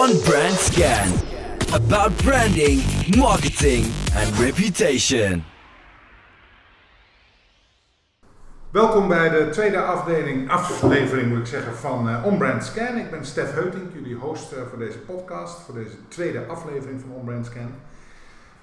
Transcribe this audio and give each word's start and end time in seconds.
on 0.00 0.18
Brand 0.20 0.56
Scan. 0.56 1.08
About 1.74 2.16
branding, 2.24 2.80
marketing 3.16 3.84
and 4.14 4.38
reputation. 4.38 5.44
Welkom 8.70 9.08
bij 9.08 9.28
de 9.28 9.48
tweede 9.50 9.80
afdeling, 9.80 10.50
aflevering 10.50 11.28
moet 11.28 11.38
ik 11.38 11.46
zeggen, 11.46 11.74
van 11.76 12.08
uh, 12.08 12.26
On 12.26 12.38
Brand 12.38 12.64
Scan. 12.64 12.96
Ik 12.96 13.10
ben 13.10 13.24
Stef 13.24 13.52
Heutink, 13.52 13.92
jullie 13.94 14.14
host 14.14 14.52
uh, 14.52 14.58
voor 14.68 14.78
deze 14.78 14.98
podcast, 14.98 15.60
voor 15.60 15.74
deze 15.74 15.96
tweede 16.08 16.46
aflevering 16.46 17.00
van 17.00 17.10
On 17.10 17.24
Brand 17.24 17.46
Scan. 17.46 17.74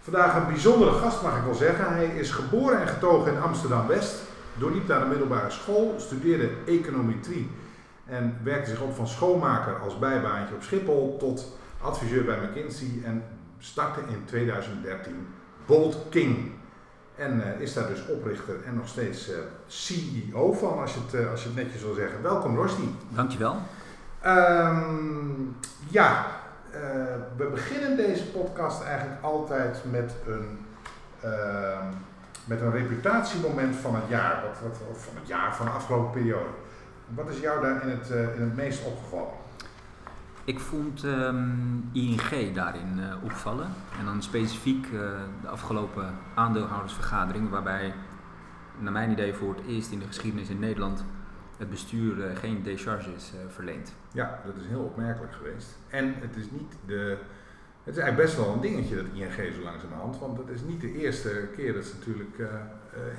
Vandaag 0.02 0.36
een 0.36 0.48
bijzondere 0.48 0.92
gast 0.92 1.22
mag 1.22 1.38
ik 1.38 1.44
wel 1.44 1.56
zeggen. 1.56 1.94
Hij 1.94 2.06
is 2.06 2.32
geboren 2.32 2.82
en 2.82 2.88
getogen 2.88 3.34
in 3.34 3.42
Amsterdam-West, 3.42 4.16
doorliep 4.60 4.88
daar 4.88 5.00
de 5.00 5.06
middelbare 5.06 5.50
school, 5.50 5.96
studeerde 5.98 6.50
econometrie 6.66 7.50
en 8.10 8.38
werkte 8.44 8.70
zich 8.70 8.82
op 8.82 8.96
van 8.96 9.08
schoonmaker 9.08 9.80
als 9.80 10.00
bijbaantje 10.00 10.56
op 10.56 10.64
Schiphol 10.64 11.18
tot 11.18 11.58
adviseur 11.82 12.26
bij 12.26 12.38
McKinsey 12.38 13.02
en 13.06 13.24
startte 13.60 14.00
in 14.00 14.26
2013 14.26 15.28
Bold 15.66 15.98
King. 16.10 16.52
En 17.16 17.38
uh, 17.38 17.62
is 17.62 17.74
daar 17.74 17.88
dus 17.88 18.08
oprichter 18.08 18.56
en 18.66 18.76
nog 18.76 18.88
steeds 18.88 19.30
uh, 19.30 19.36
CEO 19.68 20.54
van, 20.54 20.80
als 20.80 20.94
je, 20.94 21.00
het, 21.06 21.14
uh, 21.14 21.32
als 21.32 21.42
je 21.44 21.48
het 21.48 21.58
netjes 21.58 21.82
wil 21.82 21.94
zeggen. 21.94 22.22
Welkom 22.22 22.56
Rosti. 22.56 22.96
Dankjewel. 23.10 23.56
Um, 24.26 25.56
ja, 25.90 26.26
we 27.38 27.46
beginnen 27.52 27.98
deze 27.98 28.26
podcast 28.32 28.84
eigenlijk 28.84 29.24
altijd 29.24 29.78
met 29.92 30.16
een, 30.28 30.66
ehm, 31.22 31.86
met 32.46 32.62
een 32.62 32.72
reputatiemoment 32.72 33.76
van 33.76 33.96
het 33.96 34.04
jaar. 34.08 34.44
Wat, 34.44 34.60
wat, 34.70 34.80
of 34.92 35.04
van 35.04 35.16
het 35.20 35.28
jaar, 35.28 35.56
van 35.56 35.66
de 35.66 35.72
afgelopen 35.72 36.12
periode. 36.12 36.50
Wat 37.16 37.30
is 37.30 37.40
jou 37.40 37.62
daar 37.62 37.82
in 37.84 37.90
het, 37.90 38.10
in 38.10 38.42
het 38.42 38.56
meest 38.56 38.86
opgevallen? 38.86 39.34
Ik 40.44 40.60
vond 40.60 41.04
um, 41.04 41.90
ING 41.94 42.54
daarin 42.54 42.98
uh, 42.98 43.24
opvallen. 43.24 43.68
En 44.00 44.06
dan 44.06 44.22
specifiek 44.22 44.86
uh, 44.86 45.00
de 45.42 45.48
afgelopen 45.48 46.14
aandeelhoudersvergadering, 46.36 47.50
waarbij, 47.50 47.94
naar 48.80 48.92
mijn 48.92 49.12
idee, 49.12 49.34
voor 49.34 49.56
het 49.56 49.66
eerst 49.66 49.92
in 49.92 50.00
de 50.00 50.06
geschiedenis 50.06 50.50
in 50.50 50.60
Nederland 50.60 51.04
het 51.58 51.70
bestuur 51.70 52.18
uh, 52.18 52.36
geen 52.36 52.64
decharges 52.64 53.34
verleent. 53.48 53.94
Ja, 54.12 54.40
dat 54.46 54.56
is 54.56 54.68
heel 54.68 54.82
opmerkelijk 54.82 55.34
geweest. 55.34 55.78
En 55.88 56.14
het 56.20 56.36
is 56.36 56.52
niet 56.52 56.78
de. 56.86 57.18
Het 57.84 57.96
is 57.96 58.02
eigenlijk 58.02 58.30
best 58.30 58.46
wel 58.46 58.54
een 58.54 58.62
dingetje 58.62 58.96
dat 58.96 59.06
ING 59.14 59.54
zo 59.54 59.62
langzamerhand, 59.62 60.20
want 60.20 60.38
het 60.38 60.50
is 60.50 60.62
niet 60.62 60.82
de 60.82 60.94
eerste 60.94 61.48
keer 61.56 61.74
dat 61.74 61.86
ze 61.86 61.94
natuurlijk 61.98 62.50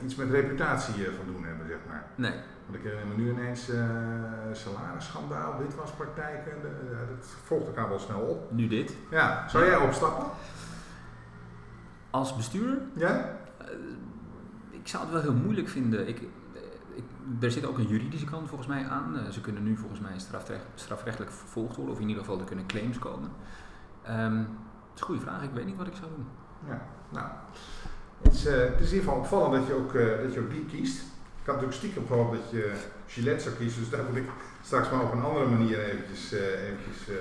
iets 0.04 0.14
met 0.14 0.30
reputatie 0.30 0.94
van 0.94 1.32
doen 1.32 1.44
hebben, 1.44 1.66
zeg 1.66 1.78
maar. 1.88 2.04
Nee. 2.14 2.34
Want 2.68 2.80
ik 2.80 2.90
herinner 2.90 3.16
me 3.16 3.22
nu 3.22 3.30
ineens 3.30 3.68
uh, 3.68 3.84
salarisschandaal, 4.52 5.58
witwaspraktijken, 5.58 6.52
uh, 6.62 6.98
dat 7.08 7.26
volgt 7.44 7.66
elkaar 7.66 7.88
wel 7.88 7.98
snel 7.98 8.20
op. 8.20 8.52
Nu 8.52 8.66
dit. 8.66 8.96
Ja, 9.10 9.48
zou 9.48 9.64
jij 9.64 9.76
opstappen? 9.76 10.26
Als 12.10 12.36
bestuurder? 12.36 12.78
Ja? 12.92 13.38
Uh, 13.60 13.66
ik 14.70 14.88
zou 14.88 15.02
het 15.02 15.12
wel 15.12 15.22
heel 15.22 15.34
moeilijk 15.34 15.68
vinden. 15.68 16.08
Ik, 16.08 16.20
ik, 16.94 17.04
er 17.40 17.50
zit 17.50 17.66
ook 17.66 17.78
een 17.78 17.86
juridische 17.86 18.26
kant 18.26 18.48
volgens 18.48 18.68
mij 18.68 18.86
aan. 18.86 19.32
ze 19.32 19.40
kunnen 19.40 19.62
nu 19.62 19.76
volgens 19.76 20.00
mij 20.00 20.18
strafrecht, 20.18 20.64
strafrechtelijk 20.74 21.32
vervolgd 21.32 21.76
worden, 21.76 21.94
of 21.94 22.00
in 22.00 22.08
ieder 22.08 22.22
geval 22.22 22.38
er 22.38 22.46
kunnen 22.46 22.66
claims 22.66 22.98
komen. 22.98 23.30
Um, 24.10 24.38
het 24.38 24.94
is 24.94 25.00
een 25.00 25.06
goede 25.06 25.20
vraag, 25.20 25.42
ik 25.42 25.50
weet 25.52 25.66
niet 25.66 25.76
wat 25.76 25.86
ik 25.86 25.94
zou 25.94 26.10
doen. 26.16 26.26
Ja, 26.66 26.80
nou. 27.08 27.26
Het 28.22 28.34
is, 28.34 28.44
het 28.44 28.80
is 28.80 28.90
in 28.90 28.96
ieder 28.96 28.98
geval 28.98 29.18
opvallend 29.18 29.52
dat 29.52 29.66
je 29.66 29.74
ook, 29.74 29.92
dat 30.22 30.34
je 30.34 30.40
ook 30.40 30.50
die 30.50 30.64
kiest. 30.64 31.16
Had 31.48 31.56
natuurlijk 31.56 31.84
stiekem 31.84 32.06
gehoopt 32.06 32.36
dat 32.36 32.50
je 32.50 32.72
Gillette 33.06 33.42
zou 33.42 33.54
kiezen, 33.54 33.80
dus 33.80 33.90
daar 33.90 34.04
moet 34.08 34.16
ik 34.16 34.28
straks 34.62 34.90
maar 34.90 35.02
op 35.02 35.12
een 35.12 35.22
andere 35.22 35.46
manier 35.46 35.78
eventjes, 35.78 36.32
uh, 36.32 36.40
eventjes 36.40 37.08
uh, 37.08 37.16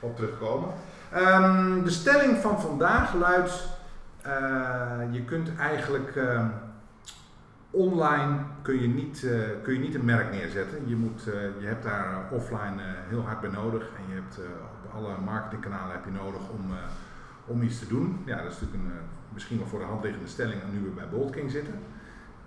op 0.00 0.16
terugkomen. 0.16 0.68
Um, 1.16 1.84
de 1.84 1.90
stelling 1.90 2.38
van 2.38 2.60
vandaag 2.60 3.14
luidt, 3.14 3.68
uh, 4.26 4.32
je 5.10 5.24
kunt 5.24 5.56
eigenlijk 5.58 6.20
online 7.70 8.36
kun 8.62 8.80
je, 8.80 8.88
niet, 8.88 9.26
kun 9.62 9.72
je 9.72 9.80
niet 9.80 9.94
een 9.94 10.04
merk 10.04 10.30
neerzetten. 10.30 10.88
Je, 10.88 10.96
moet, 10.96 11.22
je 11.60 11.66
hebt 11.66 11.82
daar 11.82 12.28
offline 12.30 12.82
heel 13.08 13.22
hard 13.22 13.40
bij 13.40 13.50
nodig 13.50 13.82
en 13.82 14.14
je 14.14 14.14
hebt 14.14 14.38
op 14.84 14.94
alle 14.94 15.14
marketingkanalen 15.24 15.92
heb 15.92 16.04
je 16.04 16.10
nodig 16.10 16.40
om, 16.50 16.70
om 17.46 17.62
iets 17.62 17.78
te 17.78 17.86
doen. 17.86 18.22
Ja, 18.24 18.42
dat 18.42 18.52
is 18.52 18.60
natuurlijk 18.60 18.84
een 18.84 18.92
misschien 19.32 19.58
wel 19.58 19.66
voor 19.66 19.78
de 19.78 19.84
hand 19.84 20.02
liggende 20.02 20.28
stelling 20.28 20.60
nu 20.72 20.80
we 20.80 20.88
bij 20.88 21.08
Bold 21.08 21.30
King 21.30 21.50
zitten. 21.50 21.74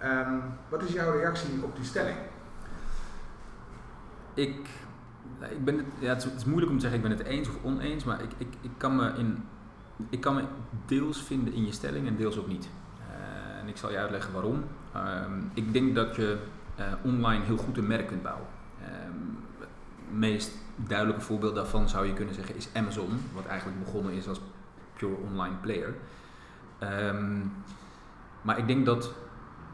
Um, 0.04 0.42
wat 0.70 0.82
is 0.84 0.94
jouw 0.94 1.12
reactie 1.12 1.64
op 1.64 1.76
die 1.76 1.86
stelling? 1.86 2.18
Ik, 4.34 4.70
ik 5.50 5.66
ben 5.66 5.78
het, 5.78 5.86
ja, 6.00 6.14
het, 6.14 6.34
is, 6.38 6.46
moeilijk 6.46 6.72
om 6.72 6.78
te 6.78 6.82
zeggen 6.88 7.04
ik 7.04 7.08
ben 7.10 7.18
het 7.18 7.28
eens 7.28 7.48
of 7.48 7.64
oneens, 7.64 8.04
maar 8.04 8.22
ik, 8.22 8.32
ik, 8.38 8.48
ik, 8.62 8.72
kan, 8.78 8.96
me 8.96 9.14
in, 9.18 9.44
ik 10.10 10.22
kan 10.22 10.36
me 10.36 10.44
deels 10.86 11.24
vinden 11.24 11.54
in 11.54 11.66
je 11.66 11.72
stelling 11.72 12.08
en 12.08 12.16
deels 12.16 12.38
ook 12.38 12.48
niet. 12.48 12.70
Uh, 13.00 13.60
en 13.60 13.68
ik 13.68 13.78
zal 13.78 13.92
je 13.92 13.98
uitleggen 13.98 14.34
waarom. 14.34 14.64
Um, 14.96 15.52
ik 15.54 15.74
denk 15.74 15.96
dat 15.96 16.16
je 16.16 16.38
uh, 16.80 16.86
online 17.04 17.44
heel 17.44 17.58
goed 17.58 17.78
een 17.78 17.88
merk 17.88 18.08
kunt 18.08 18.24
bouwen. 18.24 18.48
Um, 19.08 19.38
het 19.60 19.70
meest 20.12 20.52
duidelijke 20.76 21.22
voorbeeld 21.22 21.56
daarvan 21.56 21.90
zou 21.90 22.06
je 22.06 22.14
kunnen 22.14 22.34
zeggen 22.34 22.56
is 22.56 22.70
Amazon, 22.74 23.10
wat 23.34 23.46
eigenlijk 23.46 23.84
begonnen 23.84 24.14
is 24.14 24.28
als 24.28 24.42
pure 24.98 25.16
online 25.16 25.56
player. 25.56 25.96
maar 28.42 28.58
ik 28.58 28.68
denk 28.68 28.86
dat 28.86 29.14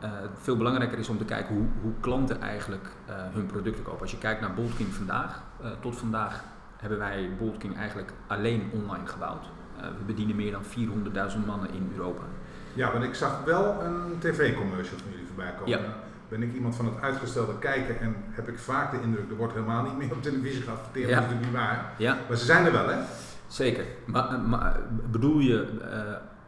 uh, 0.03 0.09
veel 0.41 0.57
belangrijker 0.57 0.97
is 0.97 1.09
om 1.09 1.17
te 1.17 1.25
kijken 1.25 1.55
hoe, 1.55 1.65
hoe 1.81 1.91
klanten 1.99 2.41
eigenlijk 2.41 2.85
uh, 3.09 3.15
hun 3.33 3.45
producten 3.45 3.83
kopen. 3.83 4.01
Als 4.01 4.11
je 4.11 4.17
kijkt 4.17 4.41
naar 4.41 4.53
Boldking 4.53 4.93
vandaag, 4.93 5.41
uh, 5.61 5.67
tot 5.79 5.97
vandaag 5.97 6.43
hebben 6.77 6.97
wij 6.99 7.29
Boldking 7.39 7.77
eigenlijk 7.77 8.11
alleen 8.27 8.69
online 8.73 9.05
gebouwd. 9.07 9.45
we 9.79 10.03
bedienen 10.05 10.35
meer 10.35 10.51
dan 10.51 10.63
400.000 10.63 11.45
mannen 11.45 11.69
in 11.73 11.91
Europa. 11.95 12.21
Ja, 12.73 12.91
want 12.91 13.03
ik 13.03 13.15
zag 13.15 13.43
wel 13.45 13.81
een 13.83 14.19
tv-commercial 14.19 14.97
van 14.99 15.11
jullie 15.11 15.25
voorbij 15.27 15.51
komen. 15.59 15.69
Ja. 15.69 15.79
Ben 16.29 16.43
ik 16.43 16.53
iemand 16.53 16.75
van 16.75 16.85
het 16.85 17.01
uitgestelde 17.01 17.59
kijken 17.59 17.99
en 17.99 18.15
heb 18.29 18.47
ik 18.47 18.59
vaak 18.59 18.91
de 18.91 19.01
indruk, 19.01 19.29
er 19.29 19.35
wordt 19.35 19.53
helemaal 19.53 19.83
niet 19.83 19.97
meer 19.97 20.11
op 20.11 20.21
televisie 20.21 20.61
geadverteerd, 20.61 21.09
Ja. 21.09 21.15
dat 21.15 21.23
is 21.25 21.31
natuurlijk 21.33 21.51
niet 21.51 21.65
waar. 21.67 21.93
Ja, 21.97 22.17
Maar 22.27 22.37
ze 22.37 22.45
zijn 22.45 22.65
er 22.65 22.71
wel, 22.71 22.87
hè? 22.89 22.97
zeker. 23.47 23.85
Maar, 24.05 24.39
maar 24.39 24.79
bedoel 25.11 25.39
je 25.39 25.67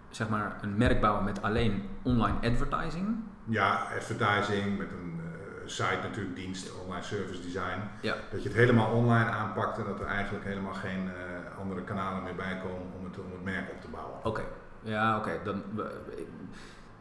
zeg 0.09 0.29
maar 0.29 0.57
een 0.61 0.77
merk 0.77 1.01
bouwen 1.01 1.23
met 1.23 1.41
alleen 1.41 1.89
online 2.03 2.37
advertising? 2.41 3.15
Ja, 3.43 3.87
advertising 3.97 4.77
met 4.77 4.91
een 4.91 5.19
uh, 5.19 5.29
site 5.65 5.99
natuurlijk, 6.01 6.35
dienst, 6.35 6.71
online 6.83 7.03
service 7.03 7.41
design. 7.41 7.79
Ja. 8.01 8.15
Dat 8.31 8.43
je 8.43 8.49
het 8.49 8.57
helemaal 8.57 8.91
online 8.91 9.29
aanpakt 9.29 9.77
en 9.77 9.85
dat 9.85 9.99
er 9.99 10.05
eigenlijk 10.05 10.45
helemaal 10.45 10.73
geen 10.73 11.05
uh, 11.05 11.59
andere 11.59 11.83
kanalen 11.83 12.23
meer 12.23 12.35
bij 12.35 12.59
komen 12.63 12.87
om 12.97 13.03
het, 13.03 13.19
om 13.19 13.31
het 13.31 13.43
merk 13.43 13.71
op 13.71 13.81
te 13.81 13.87
bouwen. 13.87 14.17
Oké, 14.17 14.27
okay. 14.27 14.45
ja 14.81 15.17
oké. 15.17 15.29
Okay. 15.29 15.43
Dan 15.43 15.63
Ik, 16.15 16.27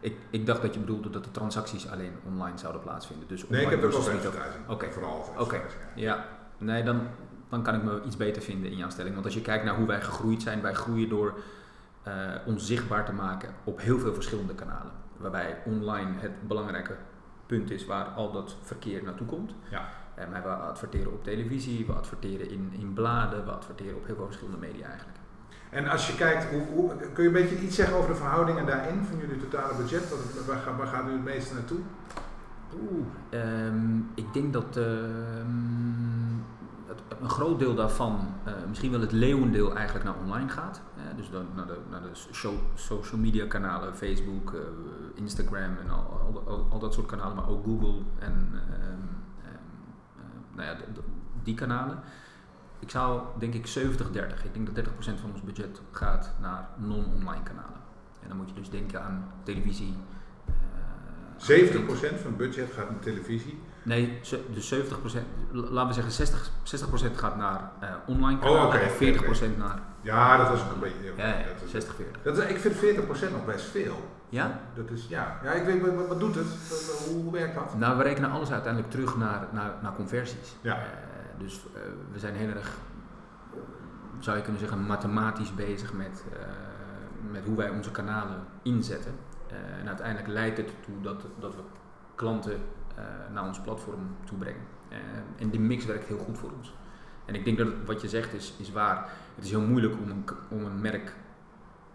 ik, 0.00 0.16
ik, 0.30 0.46
dacht 0.46 0.62
dat 0.62 0.74
je 0.74 0.80
bedoelde 0.80 1.10
dat 1.10 1.24
de 1.24 1.30
transacties 1.30 1.90
alleen 1.90 2.12
online 2.26 2.58
zouden 2.58 2.82
plaatsvinden. 2.82 3.28
Dus 3.28 3.48
nee, 3.48 3.62
ik 3.62 3.70
heb 3.70 3.82
ook 3.82 3.90
wel 3.90 4.00
niet 4.00 4.08
advertising. 4.08 4.62
Oké. 4.62 4.72
Okay. 4.72 4.92
Vooral 4.92 5.28
Oké, 5.30 5.42
okay. 5.42 5.60
ja. 5.94 6.26
Nee, 6.58 6.82
dan, 6.82 7.00
dan 7.48 7.62
kan 7.62 7.74
ik 7.74 7.82
me 7.82 8.02
iets 8.06 8.16
beter 8.16 8.42
vinden 8.42 8.70
in 8.70 8.76
jouw 8.76 8.90
stelling. 8.90 9.14
Want 9.14 9.26
als 9.26 9.34
je 9.34 9.40
kijkt 9.40 9.64
naar 9.64 9.76
hoe 9.76 9.86
wij 9.86 10.00
gegroeid 10.00 10.42
zijn, 10.42 10.62
wij 10.62 10.74
groeien 10.74 11.08
door 11.08 11.34
uh, 12.08 12.46
ons 12.46 12.66
zichtbaar 12.66 13.04
te 13.04 13.12
maken 13.12 13.48
op 13.64 13.80
heel 13.80 13.98
veel 13.98 14.14
verschillende 14.14 14.54
kanalen. 14.54 14.92
Waarbij 15.16 15.62
online 15.64 16.10
het 16.18 16.48
belangrijke 16.48 16.96
punt 17.46 17.70
is 17.70 17.86
waar 17.86 18.04
al 18.04 18.32
dat 18.32 18.56
verkeer 18.62 19.02
naartoe 19.02 19.26
komt. 19.26 19.54
Ja. 19.70 19.88
En 20.14 20.30
we 20.30 20.48
adverteren 20.48 21.12
op 21.12 21.24
televisie, 21.24 21.86
we 21.86 21.92
adverteren 21.92 22.50
in, 22.50 22.72
in 22.78 22.92
bladen, 22.92 23.44
we 23.44 23.50
adverteren 23.50 23.96
op 23.96 24.06
heel 24.06 24.14
veel 24.14 24.26
verschillende 24.26 24.66
media 24.66 24.86
eigenlijk. 24.86 25.18
En 25.70 25.88
als 25.88 26.06
je 26.06 26.14
kijkt, 26.14 26.44
hoe, 26.50 26.62
hoe, 26.74 26.96
kun 27.12 27.22
je 27.22 27.28
een 27.28 27.34
beetje 27.34 27.58
iets 27.58 27.76
zeggen 27.76 27.96
over 27.96 28.10
de 28.10 28.16
verhoudingen 28.16 28.66
daarin 28.66 29.04
van 29.04 29.18
jullie 29.18 29.48
totale 29.48 29.74
budget? 29.76 30.10
Wat, 30.10 30.46
waar, 30.46 30.76
waar 30.76 30.86
gaat 30.86 31.08
u 31.08 31.12
het 31.12 31.24
meeste 31.24 31.54
naartoe? 31.54 31.78
Oeh, 32.74 33.06
um, 33.30 34.10
ik 34.14 34.32
denk 34.32 34.52
dat 34.52 34.74
het, 34.74 34.76
een 37.20 37.28
groot 37.28 37.58
deel 37.58 37.74
daarvan, 37.74 38.34
uh, 38.46 38.52
misschien 38.68 38.90
wel 38.90 39.00
het 39.00 39.12
leeuwendeel, 39.12 39.74
eigenlijk 39.74 40.04
naar 40.04 40.14
online 40.22 40.48
gaat. 40.48 40.80
Uh, 40.96 41.16
dus 41.16 41.30
dan 41.30 41.46
naar 41.54 41.66
de, 41.66 41.78
naar 41.90 42.02
de 42.02 42.10
show, 42.32 42.54
social 42.74 43.20
media 43.20 43.46
kanalen, 43.46 43.96
Facebook, 43.96 44.52
uh, 44.52 44.60
Instagram 45.14 45.76
en 45.84 45.90
al, 45.90 46.32
al, 46.34 46.42
al, 46.46 46.66
al, 46.70 46.78
dat 46.78 46.94
soort 46.94 47.06
kanalen, 47.06 47.36
maar 47.36 47.48
ook 47.48 47.64
Google 47.64 48.02
en 48.18 48.52
nou 50.54 50.68
ja, 50.68 50.76
die 51.42 51.54
kanalen. 51.54 52.00
Ik 52.78 52.90
zou 52.90 53.22
denk 53.38 53.54
ik 53.54 53.66
70-30. 53.66 54.44
Ik 54.44 54.52
denk 54.52 54.74
dat 54.74 54.86
30% 54.86 54.90
van 54.98 55.30
ons 55.32 55.42
budget 55.42 55.80
gaat 55.90 56.34
naar 56.40 56.68
non-online 56.76 57.42
kanalen. 57.42 57.80
En 58.22 58.28
dan 58.28 58.36
moet 58.36 58.48
je 58.48 58.54
dus 58.54 58.70
denken 58.70 59.02
aan 59.02 59.32
televisie. 59.42 59.94
70% 61.38 61.40
van 61.40 62.08
het 62.08 62.36
budget 62.36 62.72
gaat 62.72 62.90
naar 62.90 62.98
televisie. 63.00 63.58
Nee, 63.82 64.18
dus 64.52 64.74
70%, 64.74 64.78
laten 65.52 65.86
we 65.86 65.92
zeggen 65.92 66.12
60, 66.12 66.50
60% 67.10 67.14
gaat 67.14 67.36
naar 67.36 67.70
uh, 67.82 67.88
online 68.06 68.38
kanalen 68.38 68.60
oh, 68.60 68.66
okay, 68.66 68.80
en 68.80 69.16
40% 69.16 69.18
okay. 69.18 69.48
naar... 69.58 69.78
Ja, 70.00 70.36
dat 70.36 70.48
was 70.48 70.60
ook 70.60 70.72
een 70.72 70.80
beetje... 70.80 71.12
Ja, 71.16 71.26
ja, 71.26 71.46
dat 71.46 71.62
is, 71.64 71.70
60, 71.70 71.94
40. 71.94 72.22
Dat 72.22 72.38
is, 72.38 72.44
ik 72.44 72.58
vind 72.58 72.74
40% 72.74 73.32
nog 73.32 73.44
best 73.44 73.64
veel. 73.64 74.08
Ja? 74.28 74.60
Dat 74.74 74.90
is, 74.90 75.06
ja. 75.08 75.38
ja, 75.42 75.52
ik 75.52 75.64
weet, 75.64 75.94
wat, 75.94 76.06
wat 76.06 76.20
doet 76.20 76.34
het? 76.34 76.46
Hoe, 77.06 77.22
hoe 77.22 77.32
werkt 77.32 77.54
dat? 77.54 77.74
Nou, 77.76 77.96
we 77.96 78.02
rekenen 78.02 78.30
alles 78.30 78.50
uiteindelijk 78.50 78.92
terug 78.92 79.16
naar, 79.16 79.46
naar, 79.52 79.72
naar 79.82 79.94
conversies. 79.94 80.56
Ja. 80.60 80.76
Uh, 80.76 80.82
dus 81.38 81.54
uh, 81.54 81.80
we 82.12 82.18
zijn 82.18 82.34
heel 82.34 82.48
erg 82.48 82.70
zou 84.18 84.36
je 84.36 84.42
kunnen 84.42 84.60
zeggen, 84.60 84.80
mathematisch 84.86 85.54
bezig 85.54 85.92
met, 85.92 86.24
eh, 86.32 86.38
met 87.30 87.44
hoe 87.44 87.56
wij 87.56 87.70
onze 87.70 87.90
kanalen 87.90 88.44
inzetten. 88.62 89.12
Eh, 89.46 89.80
en 89.80 89.86
uiteindelijk 89.86 90.28
leidt 90.28 90.56
het 90.56 90.70
ertoe 90.70 91.00
dat, 91.02 91.26
dat 91.38 91.54
we 91.54 91.60
klanten 92.14 92.52
eh, 92.52 92.58
naar 93.32 93.44
ons 93.46 93.60
platform 93.60 94.16
toe 94.24 94.38
brengen. 94.38 94.60
Eh, 94.88 94.98
en 95.38 95.50
die 95.50 95.60
mix 95.60 95.84
werkt 95.84 96.04
heel 96.04 96.18
goed 96.18 96.38
voor 96.38 96.50
ons. 96.56 96.74
En 97.24 97.34
ik 97.34 97.44
denk 97.44 97.58
dat 97.58 97.66
het- 97.66 97.86
wat 97.86 98.00
je 98.00 98.08
zegt 98.08 98.32
is, 98.32 98.54
is 98.58 98.72
waar. 98.72 99.08
Het 99.34 99.44
is 99.44 99.50
heel 99.50 99.60
moeilijk 99.60 99.94
om 99.94 100.10
een, 100.10 100.24
om 100.48 100.64
een 100.64 100.80
merk 100.80 101.14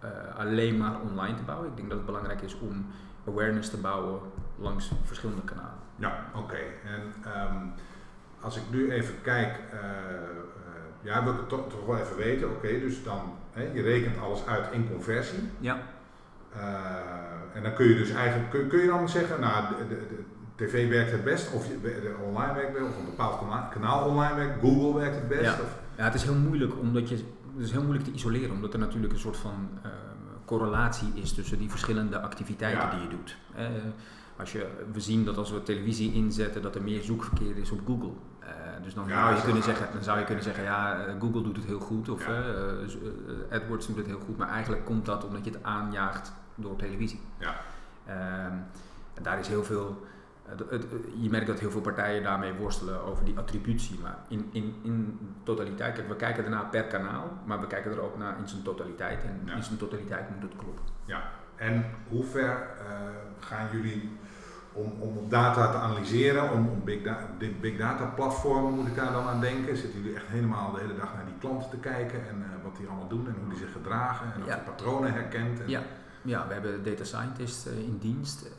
eh, 0.00 0.10
alleen 0.38 0.76
maar 0.76 1.00
online 1.00 1.36
te 1.36 1.42
bouwen. 1.42 1.68
Ik 1.68 1.76
denk 1.76 1.88
dat 1.88 1.96
het 1.96 2.06
belangrijk 2.06 2.40
is 2.40 2.58
om 2.58 2.86
awareness 3.28 3.70
te 3.70 3.76
bouwen 3.80 4.20
langs 4.56 4.90
verschillende 5.02 5.42
kanalen. 5.42 5.78
Ja, 5.96 6.24
oké. 6.34 6.56
En 6.84 7.02
ehm, 7.32 7.56
als 8.40 8.56
ik 8.56 8.62
nu 8.70 8.90
even 8.92 9.14
kijk, 9.22 9.58
eh, 9.72 9.78
eh, 9.80 9.86
ja, 11.00 11.22
wil 11.24 11.32
ik 11.32 11.38
het 11.38 11.48
toch, 11.48 11.68
toch 11.70 11.86
wel 11.86 11.98
even 11.98 12.16
weten. 12.16 12.50
Oké, 12.50 12.68
dus 12.68 13.02
dan, 13.04 13.32
hè, 13.52 13.62
je 13.72 13.82
rekent 13.82 14.18
alles 14.18 14.46
uit 14.46 14.72
in 14.72 14.88
conversie. 14.90 15.48
Ja, 15.58 15.78
Eh, 16.56 17.56
en 17.56 17.62
dan 17.62 17.74
kun 17.74 17.86
je 17.88 17.94
dus 17.94 18.10
eigenlijk, 18.10 18.50
kun, 18.50 18.68
kun 18.68 18.78
je 18.78 18.86
dan 18.86 19.08
zeggen, 19.08 19.40
nou, 19.40 19.68
de, 19.68 19.88
de, 19.88 20.06
de 20.06 20.24
tv 20.56 20.88
werkt 20.88 21.10
het 21.10 21.24
best, 21.24 21.52
of 21.52 21.66
je, 21.66 22.14
online 22.24 22.54
werkt 22.54 22.82
of 22.82 22.98
een 22.98 23.04
bepaald 23.04 23.40
kanaal, 23.70 24.08
online 24.08 24.34
werkt, 24.34 24.60
Google 24.60 25.00
werkt 25.00 25.14
het 25.16 25.28
best. 25.28 25.42
Ja. 25.42 25.52
Of, 25.52 25.78
Ja, 25.96 26.04
het 26.04 26.14
is 26.14 26.22
heel 26.22 26.34
moeilijk 26.34 26.78
omdat 26.80 27.08
je, 27.08 27.14
het 27.56 27.64
is 27.64 27.70
heel 27.70 27.82
moeilijk 27.82 28.04
te 28.04 28.12
isoleren, 28.12 28.50
omdat 28.50 28.72
er 28.72 28.78
natuurlijk 28.78 29.12
een 29.12 29.18
soort 29.18 29.36
van 29.36 29.68
eh, 29.82 29.90
correlatie 30.44 31.08
is 31.14 31.32
tussen 31.32 31.58
die 31.58 31.70
verschillende 31.70 32.20
activiteiten 32.20 32.82
Ja. 32.82 32.90
die 32.90 33.00
je 33.02 33.08
doet. 33.08 33.36
Eh, 33.54 33.66
als 34.36 34.52
je, 34.52 34.66
we 34.92 35.00
zien 35.00 35.24
dat 35.24 35.36
als 35.36 35.50
we 35.50 35.62
televisie 35.62 36.12
inzetten, 36.12 36.62
dat 36.62 36.74
er 36.74 36.82
meer 36.82 37.02
zoekverkeer 37.02 37.56
is 37.56 37.70
op 37.70 37.80
Google. 37.86 38.10
Eh, 38.40 38.48
dus 38.82 38.94
dan, 38.94 39.08
Ja, 39.08 39.22
zou 39.24 39.34
je 39.36 39.42
kunnen 39.42 39.62
gaat 39.62 39.76
zeggen, 39.76 39.94
dan 39.94 40.02
zou 40.02 40.18
je 40.18 40.24
kunnen 40.24 40.44
zeggen, 40.44 40.64
ja, 40.64 41.04
Google 41.20 41.42
doet 41.42 41.56
het 41.56 41.64
heel 41.66 41.80
goed, 41.80 42.08
of 42.08 42.26
AdWords 43.50 43.86
doet 43.86 43.96
het 43.96 44.06
heel 44.06 44.20
goed, 44.26 44.36
maar 44.36 44.48
eigenlijk 44.48 44.84
komt 44.84 45.06
dat 45.06 45.24
omdat 45.24 45.44
je 45.44 45.50
het 45.50 45.62
aanjaagt 45.62 46.32
door 46.54 46.76
televisie. 46.76 47.20
Ja. 47.38 47.54
Ehm, 48.06 48.56
daar 49.22 49.38
is 49.38 49.48
heel 49.48 49.64
veel. 49.64 50.06
Het- 50.48 50.70
het- 50.70 50.86
je 51.20 51.30
merkt 51.30 51.46
dat 51.46 51.60
heel 51.60 51.70
veel 51.70 51.80
partijen 51.80 52.22
daarmee 52.22 52.52
worstelen 52.52 53.02
over 53.04 53.24
die 53.24 53.38
attributie. 53.38 53.98
Maar 54.02 54.18
in, 54.28 54.48
in, 54.52 54.74
in 54.82 55.18
totaliteit, 55.42 55.94
kijk, 55.94 56.08
we 56.08 56.16
kijken 56.16 56.44
ernaar 56.44 56.66
per 56.66 56.84
kanaal, 56.84 57.32
maar 57.46 57.60
we 57.60 57.66
kijken 57.66 57.90
er 57.92 58.00
ook 58.00 58.18
naar 58.18 58.38
in 58.38 58.48
zijn 58.48 58.62
totaliteit. 58.62 59.22
En 59.24 59.40
Ja. 59.44 59.54
in 59.54 59.62
zijn 59.62 59.78
totaliteit 59.78 60.30
moet 60.30 60.42
het 60.42 60.56
kloppen. 60.56 60.84
En 61.56 61.84
hoe 62.08 62.24
ver 62.24 62.50
eh, 62.50 62.96
gaan 63.38 63.66
jullie 63.72 64.10
om, 64.72 64.92
om 65.00 65.28
data 65.28 65.70
te 65.70 65.76
analyseren, 65.78 66.50
om, 66.52 66.68
om 66.68 66.84
big, 66.84 67.02
da 67.02 67.18
big 67.60 67.76
data 67.78 68.04
platformen 68.04 68.72
moet 68.72 68.86
ik 68.86 68.94
daar 68.94 69.12
dan 69.12 69.26
aan 69.26 69.40
denken? 69.40 69.76
Zitten 69.76 70.00
jullie 70.02 70.16
echt 70.16 70.26
helemaal 70.28 70.72
de 70.72 70.80
hele 70.80 70.94
dag 70.96 71.14
naar 71.14 71.24
die 71.24 71.34
klanten 71.38 71.70
te 71.70 71.76
kijken 71.76 72.28
en 72.28 72.42
eh, 72.42 72.64
wat 72.64 72.76
die 72.76 72.86
allemaal 72.86 73.08
doen 73.08 73.26
en 73.28 73.34
hoe 73.40 73.48
die 73.48 73.58
zich 73.58 73.72
gedragen 73.72 74.32
en 74.34 74.42
of 74.42 74.48
Ja. 74.48 74.54
je 74.54 74.60
patronen 74.60 75.12
herkent? 75.12 75.60
En, 75.60 75.68
Ja. 75.68 75.80
Ja, 76.22 76.46
we 76.46 76.52
hebben 76.52 76.84
data 76.84 77.04
scientists 77.04 77.66
eh, 77.66 77.78
in 77.78 77.98
dienst. 78.00 78.50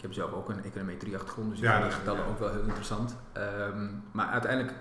Ik 0.00 0.06
heb 0.06 0.14
zelf 0.14 0.32
ook 0.32 0.48
een 0.48 0.64
econometrie 0.64 1.14
achtergrond, 1.16 1.50
dus 1.50 1.58
ik 1.58 1.64
Ja, 1.64 1.70
vind 1.70 1.82
dat- 1.82 1.90
die 1.92 2.00
getallen 2.00 2.24
ja. 2.24 2.30
ook 2.30 2.38
wel 2.38 2.50
heel 2.50 2.62
interessant. 2.62 3.16
Ehm, 3.32 3.88
maar 4.12 4.26
uiteindelijk, 4.26 4.74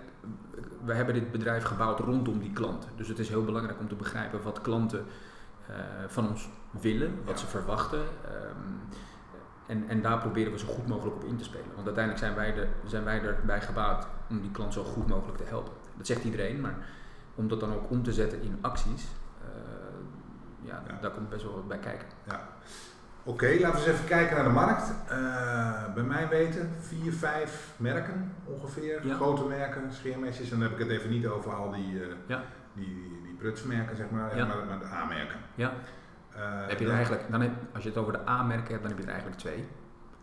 we 0.86 0.94
hebben 0.94 1.14
dit 1.14 1.32
bedrijf 1.32 1.64
gebouwd 1.64 2.00
rondom 2.00 2.40
die 2.40 2.54
klanten. 2.54 2.90
Dus 2.96 3.08
het 3.08 3.20
is 3.20 3.30
heel 3.30 3.44
belangrijk 3.44 3.80
om 3.80 3.88
te 3.88 3.96
begrijpen 3.96 4.42
wat 4.42 4.62
klanten 4.62 5.06
eh, 5.68 5.76
van 6.08 6.28
ons 6.30 6.50
willen, 6.82 7.16
wat 7.26 7.34
Ja. 7.34 7.40
ze 7.40 7.48
verwachten. 7.48 8.00
Ehm, 8.26 8.56
en, 9.68 9.88
en 9.90 10.02
daar 10.02 10.18
proberen 10.20 10.52
we 10.52 10.60
zo 10.60 10.68
goed 10.68 10.88
mogelijk 10.88 11.16
op 11.16 11.24
in 11.24 11.38
te 11.38 11.44
spelen. 11.44 11.74
Want 11.76 11.86
uiteindelijk 11.86 12.26
zijn 12.26 12.36
wij, 12.36 12.56
er, 12.58 12.68
zijn 12.86 13.04
wij 13.04 13.22
erbij 13.22 13.62
gebaat 13.62 14.08
om 14.30 14.42
die 14.42 14.52
klant 14.52 14.74
zo 14.74 14.84
goed 14.84 15.08
mogelijk 15.08 15.38
te 15.38 15.44
helpen. 15.44 15.74
Dat 15.98 16.08
zegt 16.08 16.24
iedereen, 16.24 16.62
maar 16.62 16.78
om 17.36 17.48
dat 17.48 17.60
dan 17.60 17.74
ook 17.74 17.90
om 17.90 18.04
te 18.04 18.14
zetten 18.14 18.42
in 18.42 18.58
acties, 18.62 19.08
eh, 19.42 19.48
ja, 20.62 20.84
Ja. 20.88 20.98
daar 21.02 21.12
komt 21.12 21.30
best 21.30 21.44
wel 21.44 21.54
wat 21.54 21.68
bij 21.68 21.80
kijken. 21.80 22.08
Oké, 23.30 23.46
laten 23.60 23.72
we 23.72 23.78
eens 23.78 23.86
even 23.86 24.06
kijken 24.06 24.36
naar 24.36 24.44
de 24.46 24.50
markt. 24.52 24.94
Eh, 25.08 25.94
bij 25.94 26.04
mij 26.04 26.28
weten 26.28 26.70
vier, 26.80 27.14
vijf 27.14 27.74
merken 27.78 28.32
ongeveer, 28.46 29.08
Ja. 29.08 29.16
grote 29.16 29.44
merken, 29.46 29.82
scheermesjes. 29.94 30.52
En 30.52 30.60
dan 30.60 30.70
heb 30.70 30.80
ik 30.80 30.88
het 30.88 30.98
even 30.98 31.10
niet 31.10 31.28
over 31.28 31.54
al 31.54 31.72
die, 31.72 32.00
Ja. 32.28 32.42
die, 32.74 32.86
die, 32.86 33.22
die 33.24 33.34
prutsmerken, 33.38 33.96
zeg 33.96 34.10
maar, 34.10 34.38
Ja. 34.38 34.46
maar, 34.46 34.66
maar 34.66 34.80
de 34.80 34.86
A-merken. 34.86 35.40
Ja. 35.56 35.72
Eh, 36.36 36.68
heb 36.68 36.80
je 36.80 36.86
er 36.86 36.92
eigenlijk, 36.94 37.32
dan 37.32 37.42
heb, 37.42 37.52
als 37.74 37.84
je 37.84 37.90
het 37.90 37.98
over 37.98 38.14
de 38.14 38.28
A-merken 38.30 38.68
hebt, 38.72 38.82
dan 38.82 38.90
heb 38.92 38.98
je 38.98 39.04
er 39.06 39.12
eigenlijk 39.12 39.40
twee. 39.40 39.68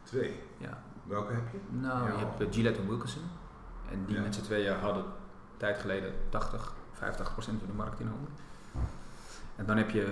Twee. 0.02 0.40
Ja. 0.58 0.82
Welke 1.04 1.32
heb 1.32 1.42
je? 1.52 1.58
Nou, 1.70 2.06
je 2.12 2.24
hebt 2.26 2.54
Gillette 2.54 2.80
en 2.80 2.88
Wilkinson. 2.88 3.22
En 3.90 4.04
die 4.06 4.20
met 4.20 4.34
z'n 4.34 4.42
tweeën 4.42 4.74
hadden 4.78 5.04
een 5.04 5.10
tijd 5.56 5.78
geleden 5.78 6.12
80, 6.28 6.74
85 6.92 7.32
procent 7.32 7.58
van 7.58 7.68
de 7.68 7.74
markt 7.74 8.00
in 8.00 8.06
handen. 8.06 8.30
En 9.56 9.66
dan 9.66 9.76
heb 9.76 9.90
je 9.90 10.04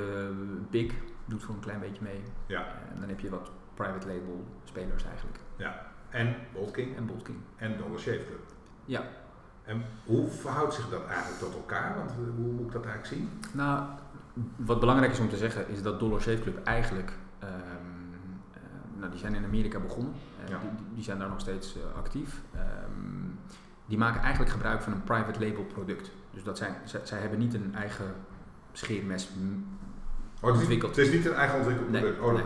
Big, 0.70 0.92
doet 1.26 1.42
voor 1.42 1.54
een 1.54 1.60
klein 1.60 1.80
beetje 1.80 2.02
mee. 2.02 2.22
Ja. 2.46 2.66
En 2.94 3.00
dan 3.00 3.08
heb 3.08 3.20
je 3.20 3.30
wat 3.30 3.50
private 3.74 4.06
label 4.06 4.44
spelers 4.64 5.04
eigenlijk. 5.04 5.38
En 6.08 6.34
Bold 6.52 6.70
King 6.70 6.96
En 6.96 7.06
Bold 7.06 7.22
King. 7.22 7.38
en 7.56 7.76
Dollar 7.76 7.98
Shave 7.98 8.24
Club. 8.26 8.40
Ja. 8.84 9.02
En 9.64 9.82
hoe 10.04 10.28
verhoudt 10.28 10.74
zich 10.74 10.88
dat 10.88 11.06
eigenlijk 11.06 11.38
tot 11.40 11.54
elkaar? 11.54 11.96
Want 11.96 12.10
eh, 12.10 12.16
hoe 12.16 12.52
moet 12.52 12.66
ik 12.66 12.72
dat 12.72 12.84
eigenlijk 12.86 13.06
zien? 13.14 13.30
Nou, 13.52 13.86
wat 14.56 14.80
belangrijk 14.80 15.12
is 15.12 15.18
om 15.20 15.28
te 15.28 15.36
zeggen, 15.36 15.68
is 15.68 15.82
dat 15.82 16.00
Dollar 16.00 16.20
Shave 16.20 16.38
Club 16.42 16.64
eigenlijk, 16.64 17.12
ehm, 17.38 17.52
eh, 18.52 18.60
nou 18.98 19.10
die 19.10 19.18
zijn 19.20 19.34
in 19.34 19.44
Amerika 19.44 19.80
begonnen, 19.80 20.12
Eh, 20.44 20.50
Ja. 20.50 20.58
die, 20.58 20.70
die- 20.94 21.04
zijn 21.04 21.18
daar 21.18 21.28
nog 21.28 21.40
steeds 21.40 21.76
eh, 21.76 21.98
actief. 21.98 22.40
Ehm, 22.54 23.28
die 23.86 23.98
maken 23.98 24.20
eigenlijk 24.20 24.52
gebruik 24.52 24.82
van 24.82 24.92
een 24.92 25.04
private 25.04 25.40
label 25.46 25.64
product. 25.64 26.10
Dus 26.30 26.42
dat 26.44 26.58
zijn, 26.58 26.74
zij, 26.84 27.00
zij 27.04 27.18
hebben 27.20 27.38
niet 27.38 27.54
een 27.54 27.74
eigen 27.74 28.14
scheermes. 28.72 29.30
Oh, 30.44 30.50
het, 30.52 30.60
is 30.62 30.68
niet, 30.68 30.82
Ontwikkeld. 30.84 30.96
het 30.96 31.06
is 31.06 31.12
niet 31.12 31.26
een 31.26 31.34
eigen 31.34 31.56
ontwikkeld 31.58 31.90
Nee, 31.90 32.00
product. 32.00 32.22
Oh, 32.22 32.32
nee. 32.32 32.42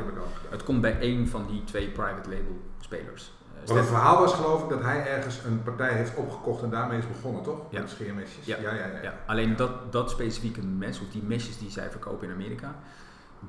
Het 0.50 0.62
komt 0.62 0.80
bij 0.80 0.98
één 1.00 1.28
van 1.28 1.46
die 1.46 1.64
twee 1.64 1.88
private 1.88 2.28
label 2.28 2.60
spelers. 2.80 3.32
Eh, 3.54 3.66
Want 3.66 3.78
het 3.78 3.88
verhaal 3.88 4.18
was 4.18 4.32
geloof 4.32 4.62
ik 4.62 4.68
dat 4.68 4.82
hij 4.82 5.06
ergens 5.06 5.44
een 5.44 5.62
partij 5.62 5.92
heeft 5.92 6.14
opgekocht 6.16 6.62
en 6.62 6.70
daarmee 6.70 6.98
is 6.98 7.08
begonnen, 7.08 7.42
toch? 7.42 7.60
Ja. 7.70 7.80
Met 7.80 7.90
scheermesjes. 7.90 8.46
Ja. 8.46 8.56
ja, 8.60 8.74
ja. 8.74 8.86
ja. 8.86 9.02
Ja, 9.02 9.14
alleen 9.26 9.56
dat, 9.56 9.92
dat 9.92 10.10
specifieke 10.10 10.62
mes, 10.62 11.00
of 11.00 11.06
die 11.12 11.22
mesjes 11.22 11.58
die 11.58 11.70
zij 11.70 11.90
verkopen 11.90 12.28
in 12.28 12.34
Amerika, 12.34 12.74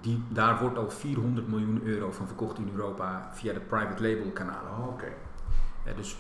die, 0.01 0.24
daar 0.30 0.60
wordt 0.60 0.78
al 0.78 0.90
400 0.90 1.48
miljoen 1.48 1.81
euro 1.84 2.12
van 2.12 2.28
verkocht 2.28 2.57
in 2.57 2.69
Europa 2.75 3.30
via 3.34 3.54
de 3.54 3.60
private 3.60 4.04
label 4.04 4.31
kanalen. 4.31 4.72
Oh, 4.80 4.88
oké. 4.88 5.07
Ja, 5.86 5.94
dus 5.96 6.18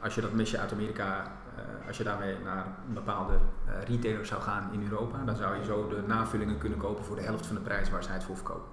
als 0.00 0.14
je 0.14 0.20
dat 0.20 0.32
mesje 0.32 0.58
uit 0.58 0.72
Amerika, 0.72 1.22
eh, 1.22 1.47
als 1.86 1.96
je 1.96 2.04
daarmee 2.04 2.36
naar 2.44 2.66
een 2.88 2.94
bepaalde 2.94 3.32
eh, 3.34 3.72
retailer 3.88 4.26
zou 4.26 4.42
gaan 4.42 4.68
in 4.72 4.82
Europa, 4.82 5.24
dan 5.24 5.36
zou 5.36 5.56
je 5.56 5.64
zo 5.64 5.88
de 5.88 6.02
navullingen 6.06 6.58
kunnen 6.58 6.78
kopen 6.78 7.04
voor 7.04 7.16
de 7.16 7.22
helft 7.22 7.46
van 7.46 7.54
de 7.56 7.62
prijs 7.62 7.90
waar 7.90 8.02
zij 8.02 8.14
het 8.14 8.24
voor 8.24 8.36
verkopen. 8.36 8.68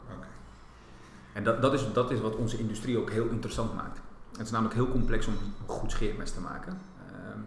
En 1.34 1.44
dat, 1.44 1.62
dat, 1.62 1.74
is, 1.74 1.94
dat 1.94 2.12
is 2.12 2.22
wat 2.22 2.36
onze 2.36 2.58
industrie 2.58 2.98
ook 3.00 3.10
heel 3.10 3.28
interessant 3.28 3.74
maakt. 3.76 4.00
Het 4.32 4.46
is 4.46 4.52
namelijk 4.52 4.76
heel 4.76 4.90
complex 4.90 5.28
om 5.28 5.34
goed 5.66 5.92
scheermes 5.92 6.32
te 6.32 6.40
maken. 6.42 6.78
Ehm, 7.08 7.40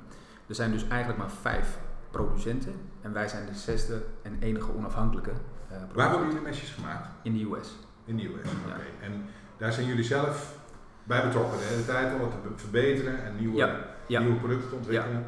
er 0.46 0.54
zijn 0.54 0.70
dus 0.72 0.88
eigenlijk 0.88 1.18
maar 1.18 1.30
vijf 1.30 1.78
producenten 2.10 2.72
en 3.02 3.12
wij 3.12 3.28
zijn 3.28 3.46
de 3.46 3.54
zesde 3.54 4.02
en 4.22 4.36
enige 4.40 4.74
onafhankelijke 4.76 5.30
eh 5.30 5.36
Waar 5.70 5.78
worden 5.78 6.08
producent 6.08 6.32
jullie 6.32 6.48
mesjes 6.48 6.70
gemaakt? 6.70 7.08
in 7.22 7.32
de 7.32 7.44
US. 7.56 7.76
In 8.04 8.16
de 8.16 8.24
US. 8.24 8.50
Ja. 8.66 8.74
Oké. 8.74 9.04
En 9.04 9.24
daar 9.56 9.72
zijn 9.72 9.86
jullie 9.86 10.04
zelf 10.04 10.56
bij 11.04 11.22
betrokken 11.26 11.58
de 11.58 11.64
hele 11.64 11.84
tijd 11.84 12.14
om 12.14 12.20
het 12.20 12.30
te 12.30 12.48
be- 12.48 12.58
verbeteren 12.58 13.24
en 13.24 13.36
nieuwe, 13.36 13.56
Ja, 13.56 13.76
ja. 14.08 14.20
nieuwe 14.20 14.36
producten 14.36 14.68
te 14.68 14.74
ontwikkelen. 14.74 15.26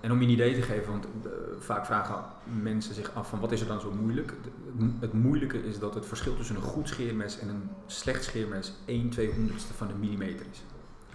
En 0.00 0.12
om 0.12 0.20
je 0.20 0.26
een 0.26 0.32
idee 0.32 0.54
te 0.54 0.62
geven, 0.62 0.92
want 0.92 1.04
eh, 1.04 1.30
vaak 1.58 1.86
vragen 1.86 2.24
mensen 2.62 2.94
zich 2.94 3.14
af 3.14 3.28
van 3.28 3.40
wat 3.40 3.52
is 3.52 3.60
er 3.60 3.66
dan 3.66 3.80
zo 3.80 3.92
moeilijk? 3.92 4.32
Het 5.00 5.12
moeilijke 5.12 5.62
is 5.62 5.78
dat 5.78 5.94
het 5.94 6.06
verschil 6.06 6.36
tussen 6.36 6.56
een 6.56 6.62
goed 6.62 6.88
scheermes 6.88 7.38
en 7.38 7.48
een 7.48 7.70
slecht 7.86 8.24
scheermes 8.24 8.72
1 8.84 9.12
200ste 9.12 9.76
van 9.76 9.90
een 9.90 10.00
millimeter 10.00 10.46
is. 10.52 10.62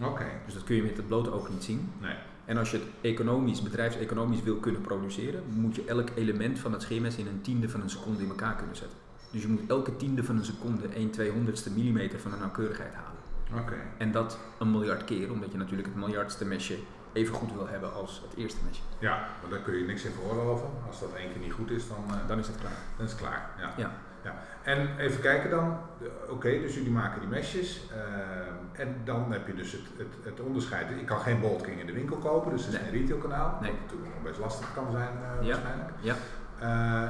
Oké. 0.06 0.26
Dus 0.46 0.54
dat 0.54 0.64
kun 0.64 0.76
je 0.76 0.84
met 0.84 0.98
het 0.98 1.08
blote 1.08 1.32
oog 1.32 1.50
niet 1.50 1.64
zien. 1.64 1.90
Nee. 2.02 2.16
En 2.46 2.58
als 2.58 2.72
je 2.72 2.78
het 2.78 2.88
economisch, 3.02 3.62
bedrijfseconomisch 3.62 4.44
wil 4.44 4.56
kunnen 4.56 4.82
produceren, 4.82 5.44
moet 5.48 5.76
je 5.76 5.86
elk 5.86 6.10
element 6.16 6.60
van 6.60 6.72
het 6.72 6.82
scheermes 6.82 7.16
in 7.16 7.28
een 7.28 7.42
tiende 7.42 7.70
van 7.70 7.82
een 7.82 7.90
seconde 7.90 8.24
in 8.24 8.30
elkaar 8.30 8.56
kunnen 8.56 8.76
zetten. 8.76 8.98
Dus 9.32 9.42
je 9.42 9.48
moet 9.48 9.62
elke 9.68 9.96
tiende 9.96 10.24
van 10.24 10.38
een 10.38 10.46
seconde 10.46 10.88
1 10.88 11.12
200ste 11.12 11.76
millimeter 11.76 12.20
van 12.20 12.34
een 12.34 12.40
nauwkeurigheid 12.40 12.94
halen. 12.94 13.20
Oké. 13.60 13.76
En 13.98 14.12
dat 14.12 14.38
een 14.60 14.72
miljard 14.72 15.04
keer, 15.04 15.32
omdat 15.32 15.52
je 15.52 15.58
natuurlijk 15.58 15.88
het 15.88 15.98
miljardste 15.98 16.46
mesje 16.46 16.78
even 17.14 17.36
goed 17.36 17.54
wil 17.54 17.68
hebben 17.68 17.94
als 17.94 18.22
het 18.30 18.38
eerste 18.38 18.60
mesje. 18.68 18.82
Ja, 19.00 19.18
maar 19.42 19.50
daar 19.50 19.60
kun 19.60 19.76
je 19.78 19.86
niks 19.86 20.04
in 20.04 20.12
veroorloven. 20.12 20.68
Als 20.88 21.00
dat 21.00 21.10
één 21.18 21.32
keer 21.32 21.42
niet 21.42 21.54
goed 21.54 21.72
is, 21.72 21.88
dan, 21.88 22.04
eh, 22.08 22.28
Dan 22.28 22.40
is 22.40 22.48
het 22.48 22.58
klaar. 22.58 22.72
dan 22.98 23.06
is 23.06 23.12
het 23.12 23.22
klaar. 23.22 23.50
Ja. 23.60 23.70
Ja. 23.78 23.92
Ja. 24.24 24.34
En 24.64 24.98
even 24.98 25.22
kijken 25.22 25.50
dan. 25.50 25.78
Eh, 26.02 26.32
Oké, 26.32 26.50
dus 26.50 26.74
jullie 26.76 26.92
maken 26.92 27.20
die 27.20 27.30
mesjes. 27.30 27.82
eh, 27.92 28.82
en 28.82 28.96
dan 29.04 29.32
heb 29.32 29.48
je 29.48 29.54
dus 29.56 29.72
het, 29.72 29.82
het, 29.98 30.08
het 30.24 30.40
onderscheid. 30.40 30.90
Ik 31.00 31.06
kan 31.06 31.20
geen 31.20 31.40
Bolt 31.42 31.62
King 31.62 31.80
in 31.80 31.86
de 31.86 31.94
winkel 31.94 32.18
kopen, 32.18 32.52
dus 32.52 32.66
het 32.66 32.74
is 32.74 32.80
geen 32.80 32.92
retailkanaal. 32.92 33.58
Nee. 33.62 33.72
Wat 33.72 33.80
natuurlijk 33.82 34.14
nog 34.14 34.24
best 34.24 34.40
lastig 34.40 34.74
kan 34.74 34.92
zijn 34.92 35.10
eh, 35.10 35.46
Ja. 35.46 35.52
waarschijnlijk. 35.52 35.90
Ja. 36.00 36.16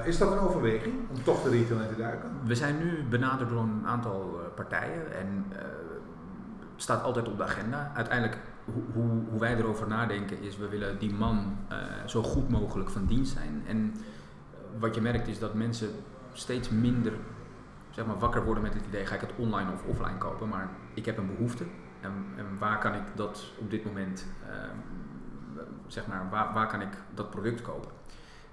Is 0.04 0.18
dat 0.18 0.32
een 0.32 0.40
overweging 0.40 0.94
om 1.10 1.24
toch 1.24 1.44
de 1.44 1.50
retail 1.50 1.80
in 1.82 1.88
te 1.88 1.96
duiken? 1.96 2.30
We 2.44 2.56
zijn 2.56 2.78
nu 2.78 3.04
benaderd 3.10 3.50
door 3.50 3.60
een 3.62 3.84
aantal 3.86 4.40
partijen 4.56 5.14
en 5.14 5.46
staat 6.82 7.04
altijd 7.04 7.28
op 7.28 7.38
de 7.38 7.44
agenda. 7.44 7.92
Uiteindelijk, 7.96 8.38
hoe, 8.66 8.84
hoe, 8.94 9.24
hoe 9.30 9.40
wij 9.40 9.56
erover 9.56 9.88
nadenken 9.88 10.42
is, 10.42 10.58
we 10.58 10.68
willen 10.68 11.00
die 11.00 11.14
man 11.14 11.58
eh, 11.70 11.78
zo 12.06 12.24
goed 12.24 12.50
mogelijk 12.50 12.90
van 12.90 13.06
dienst 13.06 13.34
zijn. 13.34 13.64
En 13.68 13.94
wat 14.80 14.96
je 14.96 15.02
merkt 15.02 15.28
is 15.28 15.40
dat 15.40 15.54
mensen 15.54 15.90
steeds 16.34 16.70
minder 16.70 17.14
zeg 17.90 18.06
maar, 18.06 18.20
wakker 18.20 18.44
worden 18.44 18.64
met 18.64 18.74
het 18.74 18.86
idee, 18.86 19.06
ga 19.06 19.16
ik 19.16 19.22
het 19.22 19.34
online 19.38 19.72
of 19.72 19.84
offline 19.84 20.18
kopen, 20.18 20.50
maar 20.50 20.70
ik 20.94 21.06
heb 21.06 21.18
een 21.18 21.36
behoefte. 21.36 21.64
En, 22.02 22.12
en 22.38 22.46
waar 22.60 22.80
kan 22.80 22.94
ik 22.94 23.04
dat 23.16 23.52
op 23.60 23.70
dit 23.70 23.86
moment, 23.86 24.26
ehm, 24.50 24.78
zeg 25.88 26.08
maar, 26.08 26.30
waar, 26.30 26.54
waar 26.54 26.68
kan 26.68 26.82
ik 26.82 26.94
dat 27.14 27.30
product 27.30 27.62
kopen? 27.62 27.92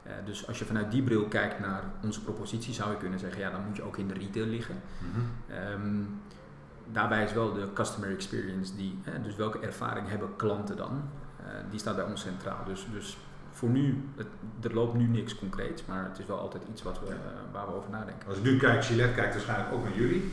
Eh, 0.02 0.12
dus 0.24 0.46
als 0.46 0.58
je 0.58 0.64
vanuit 0.64 0.90
die 0.90 1.02
bril 1.02 1.24
kijkt 1.24 1.60
naar 1.60 1.82
onze 2.02 2.22
propositie, 2.22 2.74
zou 2.74 2.90
je 2.90 2.96
kunnen 2.96 3.18
zeggen, 3.18 3.40
ja, 3.40 3.50
dan 3.50 3.64
moet 3.66 3.76
je 3.76 3.82
ook 3.82 3.96
in 3.96 4.08
de 4.08 4.14
retail 4.14 4.46
liggen. 4.46 4.76
Ehm, 5.48 6.02
daarbij 6.92 7.24
is 7.24 7.32
wel 7.32 7.52
de 7.52 7.72
customer 7.74 8.10
experience, 8.10 8.76
die, 8.76 8.98
hè, 9.02 9.22
dus 9.22 9.36
welke 9.36 9.58
ervaring 9.58 10.08
hebben 10.08 10.36
klanten 10.36 10.76
dan, 10.76 11.02
Eh, 11.38 11.54
die 11.70 11.78
staat 11.80 11.96
bij 11.96 12.04
ons 12.04 12.20
centraal. 12.20 12.64
Dus, 12.66 12.86
dus 12.92 13.18
voor 13.52 13.68
nu, 13.68 14.04
het, 14.16 14.26
er 14.62 14.74
loopt 14.74 14.94
nu 14.94 15.04
niks 15.06 15.34
concreets, 15.38 15.84
maar 15.86 16.04
het 16.04 16.18
is 16.18 16.26
wel 16.26 16.38
altijd 16.38 16.62
iets 16.70 16.82
wat 16.82 17.00
we, 17.00 17.06
eh, 17.06 17.14
waar 17.52 17.66
we 17.66 17.72
over 17.74 17.90
nadenken. 17.90 18.28
Als 18.28 18.36
ik 18.36 18.42
nu 18.42 18.56
kijk, 18.56 18.84
Gillette 18.84 19.14
kijkt 19.14 19.32
waarschijnlijk 19.34 19.72
ook 19.72 19.82
naar 19.84 19.94
jullie. 19.94 20.32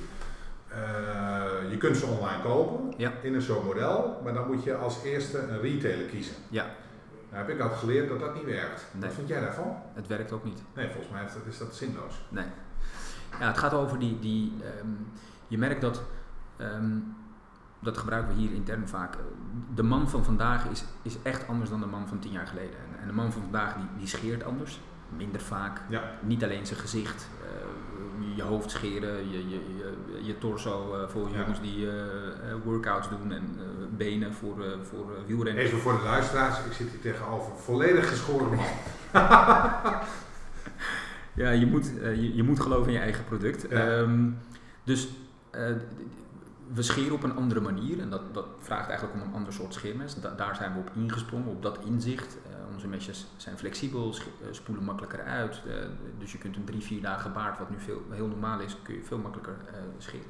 Eh, 0.67 1.71
je 1.71 1.77
kunt 1.77 1.97
ze 1.97 2.05
online 2.05 2.41
kopen 2.43 2.93
Ja. 2.97 3.11
in 3.21 3.33
een 3.35 3.41
zo'n 3.41 3.65
model, 3.65 4.19
maar 4.23 4.33
dan 4.33 4.47
moet 4.47 4.63
je 4.63 4.75
als 4.75 5.03
eerste 5.03 5.37
een 5.39 5.59
retailer 5.61 6.05
kiezen. 6.05 6.35
Ja. 6.49 6.65
Nou 7.31 7.45
heb 7.45 7.55
ik 7.55 7.61
altijd 7.61 7.79
geleerd 7.79 8.09
dat 8.09 8.19
dat 8.19 8.33
niet 8.35 8.45
werkt. 8.45 8.85
Nee. 8.91 9.01
Wat 9.01 9.13
vind 9.13 9.27
jij 9.27 9.39
daarvan? 9.41 9.75
Het 9.93 10.07
werkt 10.07 10.31
ook 10.31 10.43
niet. 10.43 10.61
Nee, 10.73 10.87
volgens 10.89 11.11
mij 11.13 11.23
is 11.25 11.33
dat, 11.33 11.41
is 11.49 11.57
dat 11.57 11.75
zinloos. 11.75 12.13
Nee. 12.29 12.45
Ja, 13.39 13.47
het 13.47 13.57
gaat 13.57 13.73
over 13.73 13.99
die. 13.99 14.19
die 14.19 14.53
ehm, 14.63 14.87
je 15.47 15.57
merkt 15.57 15.81
dat. 15.81 16.01
Ehm, 16.57 16.97
dat 17.79 17.97
gebruiken 17.97 18.35
we 18.35 18.41
hier 18.41 18.51
intern 18.53 18.87
vaak. 18.87 19.17
De 19.75 19.83
man 19.83 20.09
van 20.09 20.23
vandaag 20.23 20.65
is, 20.69 20.83
is 21.01 21.17
echt 21.21 21.47
anders 21.47 21.69
dan 21.69 21.79
de 21.79 21.85
man 21.85 22.07
van 22.07 22.19
tien 22.19 22.31
jaar 22.31 22.47
geleden. 22.47 22.75
En, 22.93 22.99
en 23.01 23.07
de 23.07 23.13
man 23.13 23.31
van 23.31 23.41
vandaag 23.41 23.73
die, 23.75 23.85
die 23.97 24.07
scheert 24.07 24.43
anders. 24.43 24.79
Minder 25.17 25.41
vaak. 25.41 25.81
Ja. 25.89 26.01
Niet 26.21 26.43
alleen 26.43 26.65
zijn 26.65 26.79
gezicht. 26.79 27.27
eh, 27.43 28.35
je 28.35 28.41
hoofd 28.43 28.71
scheren. 28.71 29.29
Je, 29.31 29.49
je, 29.49 29.59
je, 29.77 30.19
je 30.23 30.37
torso 30.37 30.93
eh, 30.95 31.07
voor 31.09 31.29
Ja. 31.29 31.37
jongens 31.39 31.61
die 31.61 31.89
eh, 31.89 31.95
workouts 32.63 33.09
doen. 33.09 33.31
En 33.31 33.57
benen 33.97 34.33
voor, 34.33 34.65
voor 34.83 35.11
wielrennen. 35.27 35.63
Even 35.63 35.77
voor 35.79 35.97
de 35.97 36.03
luisteraars, 36.03 36.65
ik 36.65 36.71
zit 36.71 36.89
hier 36.89 37.01
tegenover 37.01 37.51
een 37.51 37.57
volledig 37.57 38.09
geschoren 38.09 38.55
man. 38.55 38.65
Ja, 41.33 41.49
je 41.49 41.65
moet, 41.65 41.91
je, 42.01 42.35
je 42.35 42.43
moet 42.43 42.59
geloven 42.59 42.87
in 42.87 42.93
je 42.93 42.99
eigen 42.99 43.25
product. 43.25 43.65
Ja. 43.69 43.87
Ehm, 43.87 44.29
dus 44.83 45.09
we 46.73 46.81
scheren 46.81 47.13
op 47.13 47.23
een 47.23 47.35
andere 47.35 47.61
manier 47.61 47.99
en 47.99 48.09
dat, 48.09 48.33
dat 48.33 48.45
vraagt 48.59 48.89
eigenlijk 48.89 49.21
om 49.21 49.27
een 49.27 49.33
ander 49.35 49.53
soort 49.53 49.73
scheermes. 49.73 50.15
Da- 50.15 50.35
daar 50.35 50.55
zijn 50.55 50.73
we 50.73 50.79
op 50.79 50.91
ingesprongen, 50.93 51.47
op 51.47 51.61
dat 51.61 51.79
inzicht. 51.85 52.37
Eh, 52.43 52.73
onze 52.73 52.87
mesjes 52.87 53.27
zijn 53.37 53.57
flexibel, 53.57 54.13
eh, 54.13 54.47
spoelen 54.51 54.83
makkelijker 54.83 55.23
uit. 55.23 55.61
Eh, 55.67 55.73
dus 56.19 56.31
je 56.31 56.37
kunt 56.37 56.55
een 56.55 56.63
drie, 56.63 56.81
vier 56.81 57.01
dagen 57.01 57.33
baard, 57.33 57.59
wat 57.59 57.69
nu 57.69 57.79
veel, 57.79 58.01
heel 58.09 58.27
normaal 58.27 58.59
is, 58.59 58.77
kun 58.81 58.95
je 58.95 59.03
veel 59.03 59.17
makkelijker 59.17 59.57
scheren. 59.97 60.27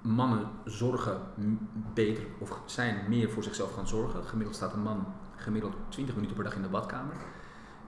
Mannen 0.00 0.48
zorgen 0.64 1.20
beter 1.94 2.24
of 2.38 2.60
zijn 2.64 3.08
meer 3.08 3.30
voor 3.30 3.42
zichzelf 3.42 3.74
gaan 3.74 3.88
zorgen. 3.88 4.24
Gemiddeld 4.24 4.56
staat 4.56 4.72
een 4.72 4.82
man 4.82 5.06
gemiddeld 5.36 5.74
20 5.88 6.14
minuten 6.14 6.36
per 6.36 6.44
dag 6.44 6.54
in 6.54 6.62
de 6.62 6.68
badkamer. 6.68 7.14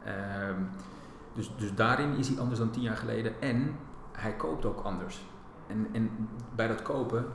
Ehm, 0.05 0.63
dus, 1.35 1.53
dus 1.57 1.75
daarin 1.75 2.17
is 2.17 2.29
hij 2.29 2.39
anders 2.39 2.59
dan 2.59 2.71
tien 2.71 2.83
jaar 2.83 2.97
geleden. 2.97 3.41
En 3.41 3.77
hij 4.13 4.37
koopt 4.37 4.65
ook 4.65 4.81
anders. 4.81 5.25
En, 5.67 5.87
en 5.93 6.29
bij 6.55 6.69
dat 6.69 6.83
kopen 6.83 7.27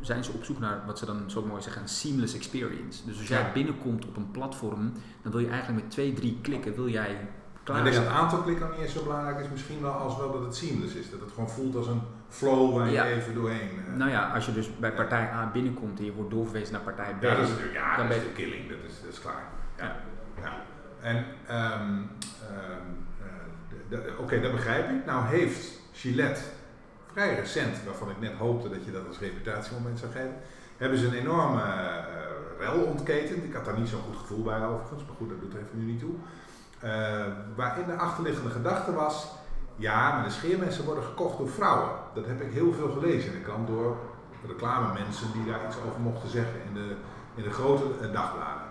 zijn 0.00 0.24
ze 0.24 0.32
op 0.32 0.44
zoek 0.44 0.58
naar 0.58 0.82
wat 0.86 0.98
ze 0.98 1.06
dan 1.06 1.22
zo 1.26 1.42
mooi 1.46 1.62
zeggen, 1.62 1.82
een 1.82 1.88
seamless 1.88 2.34
experience. 2.34 3.06
Dus 3.06 3.18
als 3.18 3.28
jij 3.28 3.40
Ja. 3.40 3.52
binnenkomt 3.52 4.06
op 4.06 4.16
een 4.16 4.30
platform, 4.30 4.92
dan 5.22 5.32
wil 5.32 5.40
je 5.40 5.48
eigenlijk 5.48 5.82
met 5.82 5.90
twee, 5.90 6.12
drie 6.12 6.38
klikken, 6.42 6.74
wil 6.74 6.88
jij 6.88 7.28
klaar 7.64 7.78
ik 7.78 7.84
denk 7.84 7.96
dat 7.96 8.04
het 8.04 8.14
aantal 8.14 8.38
klikken 8.42 8.70
niet 8.70 8.80
eens 8.80 8.92
zo 8.92 9.02
belangrijk 9.02 9.38
is, 9.40 9.48
misschien 9.50 9.80
wel 9.80 9.92
als 9.92 10.16
wel 10.16 10.32
dat 10.32 10.42
het 10.42 10.56
seamless 10.56 10.94
is. 10.94 11.10
Dat 11.10 11.20
het 11.20 11.32
gewoon 11.32 11.50
voelt 11.50 11.76
als 11.76 11.86
een 11.86 12.00
flow 12.28 12.76
waar 12.76 12.86
je 12.86 12.92
Ja. 12.92 13.06
even 13.06 13.34
doorheen. 13.34 13.70
eh, 13.88 13.96
Nou 13.96 14.10
ja, 14.10 14.32
als 14.34 14.46
je 14.46 14.52
dus 14.52 14.70
bij 14.78 14.92
partij 14.92 15.30
A 15.32 15.50
binnenkomt 15.52 15.98
en 15.98 16.04
je 16.04 16.12
wordt 16.12 16.30
doorverwezen 16.30 16.72
naar 16.72 16.82
partij 16.82 17.14
B. 17.18 17.22
ja, 17.22 17.34
dat 17.34 17.48
is, 17.48 17.54
ja, 17.72 17.96
dan 17.96 18.08
dat 18.08 18.16
is 18.16 18.22
de 18.22 18.32
killing, 18.32 18.68
dat 18.68 18.78
is, 18.88 19.00
dat 19.04 19.12
is 19.12 19.20
klaar. 19.20 19.44
Ja. 19.78 19.96
Ja. 20.42 20.52
En, 21.00 21.24
ehm, 21.46 21.98
ehm, 22.50 22.86
eh, 23.90 24.20
oké, 24.20 24.40
dat 24.40 24.52
begrijp 24.52 24.90
ik. 24.90 25.06
Nou 25.06 25.26
heeft 25.26 25.80
Gillette 25.92 26.40
vrij 27.12 27.34
recent, 27.34 27.84
waarvan 27.84 28.10
ik 28.10 28.20
net 28.20 28.34
hoopte 28.34 28.68
dat 28.68 28.84
je 28.84 28.92
dat 28.92 29.06
als 29.06 29.18
reputatiemoment 29.18 29.98
zou 29.98 30.12
geven, 30.12 30.36
hebben 30.76 30.98
ze 30.98 31.06
een 31.06 31.14
enorme 31.14 31.62
eh 31.62 32.20
rel 32.60 32.84
ontketend. 32.84 33.44
Ik 33.44 33.54
had 33.54 33.64
daar 33.64 33.78
niet 33.78 33.88
zo'n 33.88 34.06
goed 34.08 34.16
gevoel 34.16 34.42
bij 34.42 34.66
overigens, 34.66 35.04
maar 35.06 35.16
goed, 35.16 35.28
dat 35.28 35.40
doet 35.40 35.52
er 35.52 35.58
even 35.58 35.78
nu 35.78 35.84
niet 35.84 36.00
toe. 36.00 36.14
Eh, 36.80 37.24
waarin 37.56 37.86
de 37.86 37.96
achterliggende 37.96 38.50
gedachte 38.50 38.92
was, 38.92 39.28
ja, 39.76 40.14
maar 40.14 40.24
de 40.24 40.30
scheermessen 40.30 40.84
worden 40.84 41.04
gekocht 41.04 41.38
door 41.38 41.48
vrouwen. 41.48 41.90
Dat 42.14 42.26
heb 42.26 42.40
ik 42.40 42.52
heel 42.52 42.72
veel 42.72 42.90
gelezen 42.90 43.32
in 43.32 43.38
de 43.38 43.44
krant 43.44 43.66
door 43.66 43.96
reclamemensen 44.46 45.32
die 45.32 45.44
daar 45.44 45.66
iets 45.66 45.76
over 45.76 46.00
mochten 46.00 46.28
zeggen 46.28 46.60
in 46.68 46.74
de, 46.74 46.94
in 47.34 47.42
de 47.42 47.50
grote 47.50 47.84
eh, 48.00 48.12
dagbladen. 48.12 48.68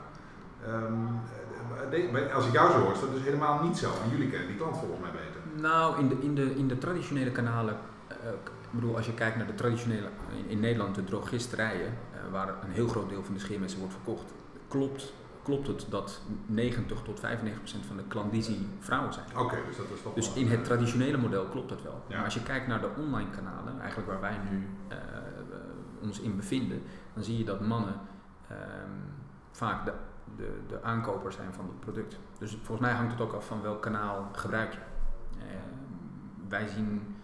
Ehm, 0.66 2.14
eh, 2.16 2.36
als 2.36 2.46
ik 2.46 2.54
jou 2.54 2.72
zo 2.72 2.80
hoor, 2.80 2.92
is 2.94 3.00
dat 3.00 3.14
dus 3.14 3.24
helemaal 3.24 3.64
niet 3.64 3.78
zo. 3.78 3.90
En 4.04 4.10
jullie 4.10 4.30
kennen 4.30 4.48
die 4.48 4.58
klant 4.58 4.78
volgens 4.78 5.02
mij 5.02 5.12
beter. 5.12 5.62
Nou, 5.62 6.00
in 6.00 6.08
de, 6.08 6.16
in 6.22 6.36
de, 6.36 6.56
in 6.56 6.68
de 6.68 6.78
traditionele 6.78 7.32
kanalen, 7.32 7.78
ik 8.24 8.52
bedoel, 8.72 8.96
als 8.96 9.06
je 9.06 9.14
kijkt 9.14 9.38
naar 9.38 9.48
de 9.48 9.54
traditionele, 9.54 10.10
in, 10.38 10.50
in 10.50 10.60
Nederland 10.60 10.96
de 10.96 11.04
drogisterijen, 11.04 11.88
eh, 12.14 12.32
waar 12.32 12.64
een 12.64 12.72
heel 12.72 12.88
groot 12.88 13.10
deel 13.10 13.24
van 13.24 13.34
de 13.34 13.40
scheermessen 13.40 13.80
wordt 13.80 13.94
verkocht, 13.94 14.34
klopt, 14.68 15.14
klopt 15.44 15.68
het 15.68 15.86
dat 15.90 16.22
90 16.46 17.02
tot 17.02 17.20
95 17.20 17.64
procent 17.64 17.86
van 17.86 17.98
de 17.98 18.04
klandizie 18.08 18.68
vrouwen 18.80 19.14
zijn. 19.14 19.26
Oké, 19.38 19.58
dus 19.68 19.78
dat 19.78 19.86
is 19.94 20.02
toch 20.02 20.14
Dus 20.14 20.34
in 20.34 20.48
het 20.48 20.60
eh, 20.60 20.66
traditionele 20.66 21.18
model 21.18 21.46
klopt 21.46 21.70
dat 21.70 21.82
wel. 21.82 22.04
Ja. 22.08 22.16
Maar 22.16 22.26
als 22.26 22.34
je 22.34 22.44
kijkt 22.44 22.68
naar 22.68 22.82
de 22.82 22.90
online 22.98 23.30
kanalen, 23.30 23.80
eigenlijk 23.80 24.10
waar 24.10 24.22
wij 24.22 24.38
nu 24.52 24.68
eh, 24.88 24.98
eh, 24.98 25.04
ons 26.02 26.20
in 26.20 26.36
bevinden, 26.36 26.82
dan 27.14 27.24
zie 27.24 27.38
je 27.38 27.44
dat 27.44 27.62
mannen 27.62 27.96
ehm, 28.48 28.60
vaak 29.52 29.86
de, 29.86 29.94
de, 30.38 30.60
de 30.68 30.84
aankoper 30.84 31.32
zijn 31.32 31.54
van 31.54 31.66
het 31.66 31.80
product. 31.80 32.18
Dus 32.38 32.52
volgens 32.52 32.88
mij 32.88 32.96
hangt 32.96 33.12
het 33.12 33.22
ook 33.22 33.34
af 33.34 33.46
van 33.46 33.62
welk 33.62 33.82
kanaal 33.82 34.30
gebruik 34.32 34.74
je. 34.74 34.80
Ehm, 35.40 36.50
wij 36.50 36.68
zien 36.68 37.02
eh, 37.02 37.19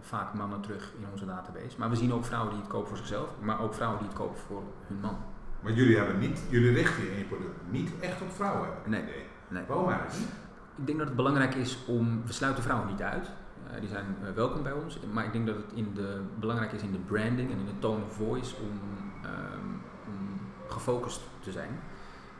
vaak 0.00 0.34
mannen 0.34 0.60
terug 0.60 0.92
in 0.98 1.06
onze 1.12 1.26
database, 1.26 1.78
maar 1.78 1.90
we 1.90 1.96
zien 1.96 2.12
ook 2.12 2.24
vrouwen 2.24 2.50
die 2.52 2.60
het 2.60 2.70
kopen 2.70 2.88
voor 2.88 2.96
zichzelf, 2.96 3.28
maar 3.40 3.60
ook 3.60 3.74
vrouwen 3.74 3.98
die 3.98 4.08
het 4.08 4.16
kopen 4.16 4.38
voor 4.38 4.62
hun 4.86 5.00
man. 5.00 5.16
Maar 5.60 5.72
jullie 5.72 5.96
hebben 5.96 6.18
niet, 6.18 6.42
jullie 6.48 6.72
richten 6.72 7.04
je 7.04 7.10
in 7.10 7.18
je 7.18 7.24
product 7.24 7.58
niet 7.70 7.90
echt 8.00 8.22
op 8.22 8.32
vrouwen, 8.32 8.68
Nee. 8.86 9.04
Nee. 9.48 9.64
Waarom 9.66 9.88
eigenlijk 9.88 10.18
niet? 10.18 10.28
Ik 10.76 10.86
denk 10.86 10.98
dat 10.98 11.06
het 11.06 11.16
belangrijk 11.16 11.54
is 11.54 11.78
om, 11.86 12.22
we 12.26 12.32
sluiten 12.32 12.62
vrouwen 12.62 12.88
niet 12.88 13.02
uit. 13.02 13.30
Eh, 13.70 13.80
die 13.80 13.88
zijn 13.88 14.16
eh, 14.22 14.32
welkom 14.32 14.62
bij 14.62 14.72
ons. 14.72 14.98
Maar 15.12 15.24
ik 15.24 15.32
denk 15.32 15.46
dat 15.46 15.56
het 15.56 15.72
in 15.74 15.94
de, 15.94 16.20
belangrijk 16.38 16.72
is 16.72 16.82
in 16.82 16.92
de 16.92 16.98
branding 16.98 17.50
en 17.50 17.58
in 17.58 17.64
de 17.64 17.78
tone 17.78 18.04
of 18.04 18.12
voice 18.12 18.56
om, 18.56 18.80
ehm, 19.22 19.68
om 20.06 20.40
gefocust 20.68 21.20
te 21.40 21.52
zijn. 21.52 21.80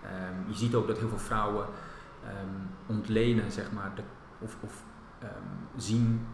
Ehm, 0.03 0.49
je 0.51 0.55
ziet 0.55 0.75
ook 0.75 0.87
dat 0.87 0.99
heel 0.99 1.09
veel 1.09 1.19
vrouwen 1.19 1.67
ehm, 2.25 2.97
ontlenen, 2.97 3.53
zeg 3.53 3.73
maar, 3.73 3.93
de, 3.95 4.03
of, 4.39 4.57
of 4.61 4.85
zien 5.77 6.27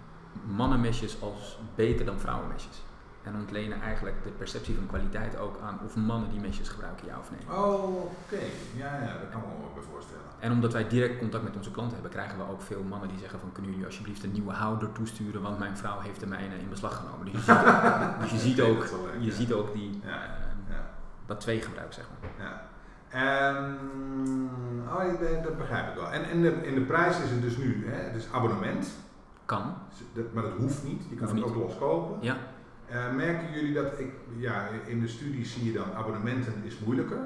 mannenmesjes 0.44 1.22
als 1.22 1.58
beter 1.74 2.06
dan 2.06 2.18
vrouwenmesjes. 2.18 2.82
En 3.22 3.34
ontlenen 3.34 3.80
eigenlijk 3.80 4.22
de 4.24 4.30
perceptie 4.30 4.74
van 4.74 4.86
kwaliteit 4.86 5.38
ook 5.38 5.58
aan 5.62 5.78
of 5.84 5.96
mannen 5.96 6.30
die 6.30 6.40
mesjes 6.40 6.68
gebruiken, 6.68 7.06
ja 7.06 7.18
of 7.18 7.30
nee. 7.30 7.56
Oh, 7.56 7.96
oké. 7.96 8.42
Ja, 8.76 8.94
ja, 9.02 9.18
dat 9.20 9.28
kan 9.30 9.40
ik 9.40 9.46
me 9.46 9.52
wel 9.62 9.72
bij 9.74 9.82
voorstellen. 9.92 10.22
En 10.38 10.52
omdat 10.52 10.72
wij 10.72 10.88
direct 10.88 11.18
contact 11.18 11.44
met 11.44 11.56
onze 11.56 11.70
klanten 11.70 11.94
hebben, 11.94 12.10
krijgen 12.12 12.38
we 12.38 12.50
ook 12.50 12.62
veel 12.62 12.82
mannen 12.82 13.08
die 13.08 13.18
zeggen 13.18 13.40
van 13.40 13.52
kunnen 13.52 13.70
jullie 13.70 13.86
alsjeblieft 13.86 14.24
een 14.24 14.32
nieuwe 14.32 14.52
houder 14.52 14.92
toesturen, 14.92 15.42
want 15.42 15.58
mijn 15.58 15.76
vrouw 15.76 16.00
heeft 16.00 16.20
de 16.20 16.26
mijne 16.26 16.58
in 16.58 16.68
beslag 16.68 16.96
genomen. 16.96 17.24
Dus 17.32 17.32
je 17.34 17.40
ziet, 17.40 18.20
dus 18.20 18.30
je 18.30 18.38
ziet 18.48 18.60
ook, 18.60 18.84
je 19.18 19.26
ja. 19.26 19.32
ziet 19.34 19.52
ook 19.52 19.72
die, 19.72 20.00
Ja. 20.04 20.22
eh, 20.22 20.28
Ja. 20.68 20.86
dat 21.26 21.40
tweegebruik 21.40 21.92
zeg 21.92 22.04
maar. 22.10 22.30
Ja. 22.46 22.62
Ehm, 23.08 23.72
oh, 24.88 25.42
dat 25.44 25.58
begrijp 25.58 25.88
ik 25.88 25.94
wel. 25.94 26.10
En, 26.10 26.24
en 26.24 26.42
de, 26.42 26.52
in 26.66 26.74
de 26.74 26.80
prijs 26.80 27.20
is 27.20 27.30
het 27.30 27.42
dus 27.42 27.56
nu, 27.56 27.86
hè, 27.88 28.02
het 28.02 28.14
is 28.14 28.26
abonnement, 28.32 28.88
Kan, 29.46 29.74
dat- 30.12 30.32
maar 30.32 30.42
dat 30.42 30.52
hoeft 30.52 30.84
niet. 30.84 31.02
Je 31.10 31.14
kan 31.16 31.28
het 31.36 31.44
ook 31.44 31.54
los 31.54 31.78
kopen. 31.78 32.16
ja. 32.20 32.36
Eh, 32.86 33.14
merken 33.14 33.52
jullie 33.52 33.74
dat, 33.74 33.98
ik, 33.98 34.12
ja, 34.36 34.68
in 34.86 35.00
de 35.00 35.08
studies 35.08 35.52
zie 35.52 35.64
je 35.64 35.72
dan 35.72 35.92
abonnementen 35.94 36.52
is 36.64 36.78
moeilijker. 36.78 37.18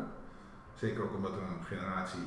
Zeker 0.75 1.03
ook 1.03 1.15
omdat 1.15 1.31
er 1.31 1.43
een 1.43 1.65
generatie 1.65 2.21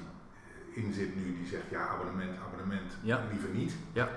in 0.74 0.94
zit 0.94 1.16
nu 1.16 1.36
die 1.38 1.48
zegt, 1.48 1.70
ja 1.70 1.88
abonnement, 1.88 2.32
abonnement, 2.48 2.92
Ja. 3.02 3.22
liever 3.32 3.50
niet. 3.50 3.76
Ja. 3.92 4.10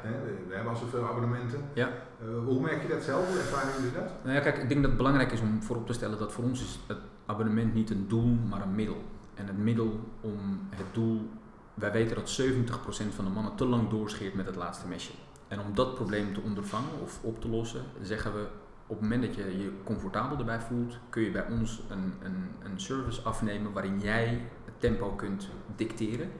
We 0.48 0.54
hebben 0.54 0.72
al 0.72 0.78
zoveel 0.78 1.06
abonnementen. 1.08 1.60
Ja. 1.74 1.88
Eh, 2.20 2.26
hoe 2.44 2.60
merk 2.60 2.82
je 2.82 2.88
dat 2.88 3.02
zelf? 3.02 3.26
Hoe 3.28 3.36
ervaren 3.38 3.72
jullie 3.76 3.92
dat? 3.92 4.10
Nou 4.22 4.34
ja, 4.36 4.40
kijk, 4.42 4.56
ik 4.56 4.68
denk 4.68 4.80
dat 4.80 4.88
het 4.90 4.96
belangrijk 4.96 5.32
is 5.32 5.40
om 5.40 5.62
voorop 5.62 5.86
te 5.86 5.92
stellen 5.92 6.18
dat 6.18 6.32
voor 6.32 6.44
ons 6.44 6.60
is 6.62 6.78
het 6.86 6.98
abonnement 7.26 7.74
niet 7.74 7.90
een 7.90 8.08
doel, 8.08 8.36
maar 8.48 8.62
een 8.62 8.74
middel. 8.74 9.04
En 9.34 9.46
het 9.46 9.58
middel 9.58 10.00
om 10.20 10.68
het 10.70 10.86
doel, 10.92 11.30
wij 11.74 11.92
weten 11.92 12.16
dat 12.16 12.28
70% 12.30 13.14
van 13.14 13.24
de 13.24 13.30
mannen 13.30 13.54
te 13.54 13.64
lang 13.66 13.88
doorscheert 13.88 14.34
met 14.34 14.46
het 14.46 14.56
laatste 14.56 14.86
mesje. 14.88 15.12
En 15.48 15.60
om 15.60 15.74
dat 15.74 15.94
probleem 15.94 16.34
te 16.34 16.40
ondervangen 16.40 17.00
of 17.02 17.18
op 17.22 17.40
te 17.40 17.48
lossen, 17.48 17.82
zeggen 18.02 18.34
we 18.34 18.46
op 18.86 19.00
het 19.00 19.00
moment 19.00 19.22
dat 19.22 19.34
je 19.34 19.58
je 19.58 19.72
comfortabel 19.84 20.38
erbij 20.38 20.60
voelt, 20.60 20.98
kun 21.10 21.22
je 21.22 21.30
bij 21.30 21.46
ons 21.50 21.80
een, 21.88 22.14
een, 22.22 22.50
een 22.62 22.80
service 22.80 23.22
afnemen 23.22 23.72
waarin 23.72 24.00
jij 24.00 24.48
het 24.64 24.80
tempo 24.80 25.08
kunt 25.10 25.48
dicteren. 25.76 26.30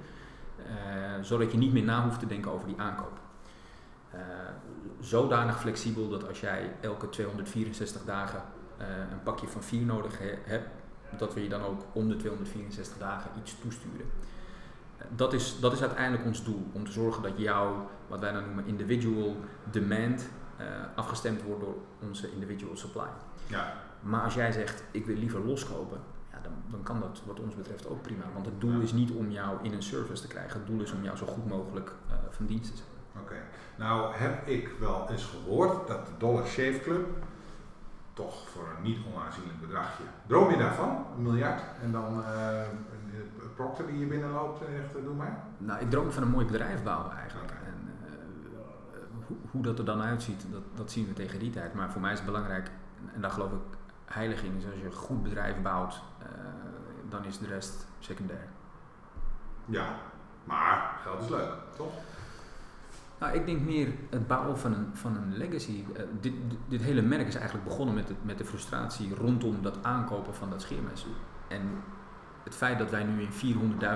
Eh, 0.57 0.65
zodat 1.23 1.53
je 1.53 1.59
niet 1.59 1.73
meer 1.73 1.85
na 1.85 2.05
hoeft 2.05 2.21
te 2.21 2.27
denken 2.27 2.51
over 2.51 2.67
die 2.67 2.81
aankoop. 2.81 3.19
Uh, 4.15 4.21
zodanig 5.01 5.61
flexibel 5.61 6.09
dat 6.09 6.29
als 6.29 6.41
jij 6.41 6.73
elke 6.81 7.09
264 7.09 8.05
dagen 8.05 8.43
een 9.11 9.23
pakje 9.23 9.49
van 9.49 9.63
4 9.63 9.85
nodig 9.85 10.19
hebt, 10.45 10.69
dat 11.19 11.35
we 11.35 11.43
je 11.43 11.49
dan 11.49 11.63
ook 11.63 11.83
om 11.93 12.09
de 12.09 12.17
264 12.17 12.99
dagen 12.99 13.31
iets 13.39 13.57
toesturen. 13.61 14.07
Dat 15.11 15.33
is, 15.33 15.61
dat 15.61 15.73
is 15.73 15.81
uiteindelijk 15.81 16.25
ons 16.25 16.45
doel, 16.45 16.67
om 16.73 16.85
te 16.85 16.93
zorgen 16.93 17.23
dat 17.23 17.33
jouw, 17.37 17.91
wat 18.09 18.21
wij 18.21 18.33
dan 18.33 18.45
noemen 18.45 18.67
individual 18.67 19.37
demand, 19.71 20.29
afgestemd 20.95 21.43
wordt 21.43 21.61
door 21.61 21.75
onze 22.03 22.33
individual 22.33 22.77
supply. 22.77 23.09
Ja. 23.47 23.73
Maar 24.01 24.23
als 24.23 24.35
jij 24.35 24.53
zegt, 24.53 24.85
ik 24.91 25.07
wil 25.07 25.17
liever 25.17 25.47
loskopen, 25.47 25.99
ja, 26.33 26.39
dan, 26.43 26.53
dan 26.71 26.83
kan 26.83 27.01
dat 27.01 27.23
wat 27.27 27.41
ons 27.41 27.55
betreft 27.55 27.89
ook 27.89 28.03
prima. 28.03 28.25
Want 28.35 28.47
het 28.47 28.61
doel 28.61 28.81
is 28.81 28.93
niet 28.93 29.11
om 29.11 29.31
jou 29.31 29.59
in 29.63 29.73
een 29.73 29.83
service 29.83 30.23
te 30.23 30.29
krijgen, 30.29 30.59
het 30.59 30.67
doel 30.69 30.81
is 30.81 30.93
om 30.93 31.03
jou 31.03 31.17
zo 31.17 31.27
goed 31.27 31.49
mogelijk 31.49 31.93
uh, 32.09 32.15
van 32.31 32.47
dienst 32.47 32.71
te 32.71 32.77
zijn. 32.77 32.89
Oké, 33.25 33.37
nou 33.77 34.15
heb 34.15 34.47
ik 34.47 34.71
wel 34.81 35.07
eens 35.11 35.25
gehoord 35.25 35.89
dat 35.89 36.07
de 36.07 36.13
Dollar 36.19 36.47
Shave 36.47 36.81
Club 36.83 37.07
toch 38.13 38.49
voor 38.49 38.69
een 38.77 38.83
niet 38.83 38.99
onaanzienlijk 39.15 39.61
bedragje. 39.61 40.03
Droom 40.27 40.51
je 40.51 40.57
daarvan? 40.57 41.07
Een 41.17 41.23
miljard? 41.23 41.63
En 41.83 41.93
dan 41.93 42.19
uh, 42.19 42.61
een 42.93 42.96
Proctor 43.57 43.87
die 43.87 43.99
je 43.99 44.07
binnenloopt 44.07 44.61
en 44.61 44.67
zegt, 44.77 45.05
doe 45.05 45.15
maar? 45.15 45.45
Nou, 45.59 45.81
ik 45.81 45.91
droom 45.91 46.11
van 46.11 46.23
een 46.23 46.29
mooi 46.29 46.47
bedrijf 46.47 46.83
bouwen 46.83 47.13
eigenlijk. 47.13 47.51
En 47.51 47.89
uh, 48.05 48.99
hoe, 49.27 49.37
hoe, 49.51 49.63
dat 49.63 49.79
er 49.79 49.85
dan 49.85 50.01
uitziet, 50.01 50.47
dat, 50.51 50.63
dat 50.75 50.91
zien 50.91 51.07
we 51.07 51.13
tegen 51.13 51.39
die 51.39 51.51
tijd. 51.51 51.75
Maar 51.75 51.91
voor 51.91 52.01
mij 52.01 52.13
is 52.13 52.19
het 52.19 52.27
belangrijk, 52.27 52.71
en 53.15 53.21
daar 53.21 53.31
geloof 53.31 53.53
ik 53.53 53.59
heilig 54.05 54.43
in, 54.43 54.57
is 54.57 54.65
als 54.65 54.75
je 54.75 54.85
een 54.85 54.93
goed 54.93 55.23
bedrijf 55.23 55.63
bouwt, 55.63 56.03
uh, 56.23 56.29
dan 57.09 57.25
is 57.25 57.39
de 57.39 57.47
rest 57.47 57.87
secundair. 57.99 58.49
Ja, 59.65 59.95
maar 60.45 60.99
geld 61.03 61.23
is 61.23 61.29
leuk, 61.29 61.53
toch? 61.77 61.93
Nou, 63.19 63.35
ik 63.35 63.47
denk 63.47 63.61
meer 63.61 63.93
het 64.11 64.27
bouwen 64.27 64.59
van 64.59 64.73
een, 64.73 64.91
van 64.93 65.17
een 65.17 65.37
legacy. 65.37 65.85
Uh, 65.93 66.03
dit, 66.21 66.33
dit, 66.69 66.81
hele 66.81 67.03
merk 67.03 67.27
is 67.27 67.35
eigenlijk 67.35 67.65
begonnen 67.69 67.95
met, 67.95 68.09
het, 68.09 68.25
met 68.25 68.39
de 68.39 68.45
frustratie 68.45 69.15
rondom 69.15 69.63
dat 69.63 69.79
aankopen 69.83 70.35
van 70.35 70.51
dat 70.51 70.63
scheermes. 70.63 71.07
En 71.49 71.63
het 72.47 72.55
feit 72.55 72.79
dat 72.79 72.91
wij 72.91 73.05
nu 73.05 73.23
in 73.23 73.33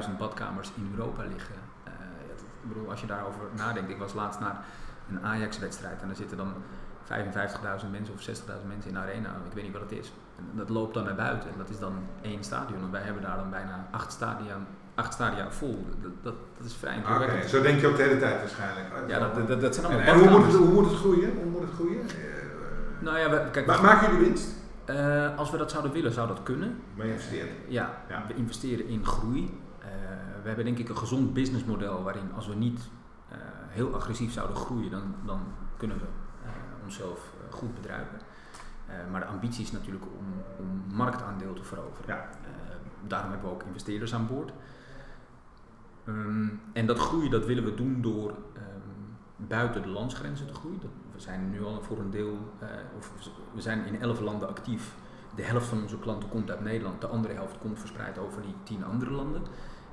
400.000 0.04 0.16
badkamers 0.18 0.70
in 0.74 0.90
Europa 0.96 1.22
liggen. 1.22 1.54
Uh, 1.86 1.92
ik 2.62 2.68
bedoel, 2.68 2.90
als 2.90 3.00
je 3.00 3.06
daarover 3.06 3.40
nadenkt. 3.56 3.90
Ik 3.90 3.98
was 3.98 4.12
laatst 4.14 4.40
naar 4.40 4.64
een 5.10 5.24
Ajax-wedstrijd 5.24 6.00
en 6.00 6.06
daar 6.06 6.16
zitten 6.16 6.36
dan 6.36 6.52
55.000 7.82 7.90
mensen 7.90 8.14
of 8.14 8.20
60.000 8.20 8.66
mensen 8.66 8.88
in 8.88 8.94
de 8.94 9.00
arena. 9.00 9.28
Ik 9.28 9.52
weet 9.52 9.64
niet 9.64 9.72
wat 9.72 9.82
het 9.82 9.92
is. 9.92 10.12
En 10.36 10.44
dat 10.56 10.68
loopt 10.68 10.94
dan 10.94 11.04
naar 11.04 11.14
buiten 11.14 11.50
en 11.50 11.58
dat 11.58 11.70
is 11.70 11.78
dan 11.78 11.94
één 12.22 12.44
stadion. 12.44 12.82
En 12.82 12.90
wij 12.90 13.00
hebben 13.00 13.22
daar 13.22 13.36
dan 13.36 13.50
bijna 13.50 13.88
acht 13.90 14.12
stadia, 14.12 14.56
acht 14.94 15.12
stadia 15.12 15.50
vol. 15.50 15.86
Dat, 16.02 16.12
dat, 16.22 16.34
dat 16.56 16.66
is 16.66 16.74
vrij 16.74 16.98
Oké, 16.98 17.22
okay, 17.22 17.48
zo 17.48 17.62
denk 17.62 17.80
je 17.80 17.86
ook 17.86 17.96
de 17.96 18.02
hele 18.02 18.18
tijd 18.18 18.38
waarschijnlijk. 18.38 18.86
Ja, 19.08 19.18
dat, 19.18 19.48
dat, 19.48 19.60
dat 19.60 19.74
zijn 19.74 19.86
allemaal 19.86 20.04
En, 20.06 20.12
en 20.12 20.18
hoe, 20.18 20.38
moet 20.38 20.46
het, 20.46 20.54
hoe 20.54 20.72
moet 20.72 20.90
het 20.90 20.98
groeien? 20.98 21.32
Hoe 21.34 21.50
moet 21.50 21.60
het 21.60 21.70
groeien? 21.74 22.00
Nou 22.98 23.18
ja, 23.18 23.30
we, 23.30 23.50
kijk, 23.50 23.66
maar 23.66 23.82
maken 23.82 24.10
jullie 24.10 24.26
winst? 24.26 24.59
Uh, 24.90 25.38
als 25.38 25.50
we 25.50 25.56
dat 25.56 25.70
zouden 25.70 25.92
willen, 25.92 26.12
zou 26.12 26.28
dat 26.28 26.42
kunnen. 26.42 26.80
Maar 26.94 27.06
investeren? 27.06 27.54
Ja, 27.68 28.02
ja, 28.08 28.26
we 28.26 28.34
investeren 28.34 28.86
in 28.86 29.06
groei. 29.06 29.42
Uh, 29.42 29.86
we 30.42 30.46
hebben 30.46 30.64
denk 30.64 30.78
ik 30.78 30.88
een 30.88 30.96
gezond 30.96 31.32
businessmodel 31.32 32.02
waarin 32.02 32.32
als 32.34 32.46
we 32.46 32.54
niet 32.54 32.80
uh, 33.32 33.36
heel 33.68 33.94
agressief 33.94 34.32
zouden 34.32 34.56
groeien, 34.56 34.90
dan, 34.90 35.14
dan 35.26 35.40
kunnen 35.76 35.98
we 35.98 36.04
onszelf 36.84 37.32
goed 37.50 37.74
bedruipen. 37.74 38.18
maar 39.10 39.20
de 39.20 39.26
ambitie 39.26 39.64
is 39.64 39.72
natuurlijk 39.72 40.04
om, 40.04 40.26
om 40.58 40.94
marktaandeel 40.94 41.52
te 41.52 41.64
veroveren. 41.64 42.14
Ja. 42.14 42.28
daarom 43.06 43.30
hebben 43.30 43.48
we 43.48 43.54
ook 43.54 43.62
investeerders 43.62 44.14
aan 44.14 44.26
boord. 44.26 44.52
Um, 46.06 46.60
en 46.72 46.86
dat 46.86 46.98
groeien 46.98 47.30
dat 47.30 47.46
willen 47.46 47.64
we 47.64 47.74
doen 47.74 48.02
door 48.02 48.30
um, 48.30 49.16
buiten 49.36 49.82
de 49.82 49.88
landsgrenzen 49.88 50.46
te 50.46 50.54
groeien. 50.54 50.80
Dat, 50.80 50.90
we 51.20 51.26
zijn 51.26 51.50
nu 51.50 51.64
al 51.64 51.82
voor 51.82 51.98
een 51.98 52.10
deel, 52.10 52.38
uh, 52.62 52.68
of 52.98 53.12
we 53.52 53.60
zijn 53.60 53.86
in 53.86 54.00
elf 54.00 54.20
landen 54.20 54.48
actief. 54.48 54.94
De 55.34 55.42
helft 55.42 55.66
van 55.66 55.82
onze 55.82 55.98
klanten 55.98 56.28
komt 56.28 56.50
uit 56.50 56.60
Nederland, 56.60 57.00
de 57.00 57.06
andere 57.06 57.34
helft 57.34 57.58
komt 57.58 57.78
verspreid 57.78 58.18
over 58.18 58.42
die 58.42 58.54
tien 58.62 58.84
andere 58.84 59.10
landen. 59.10 59.42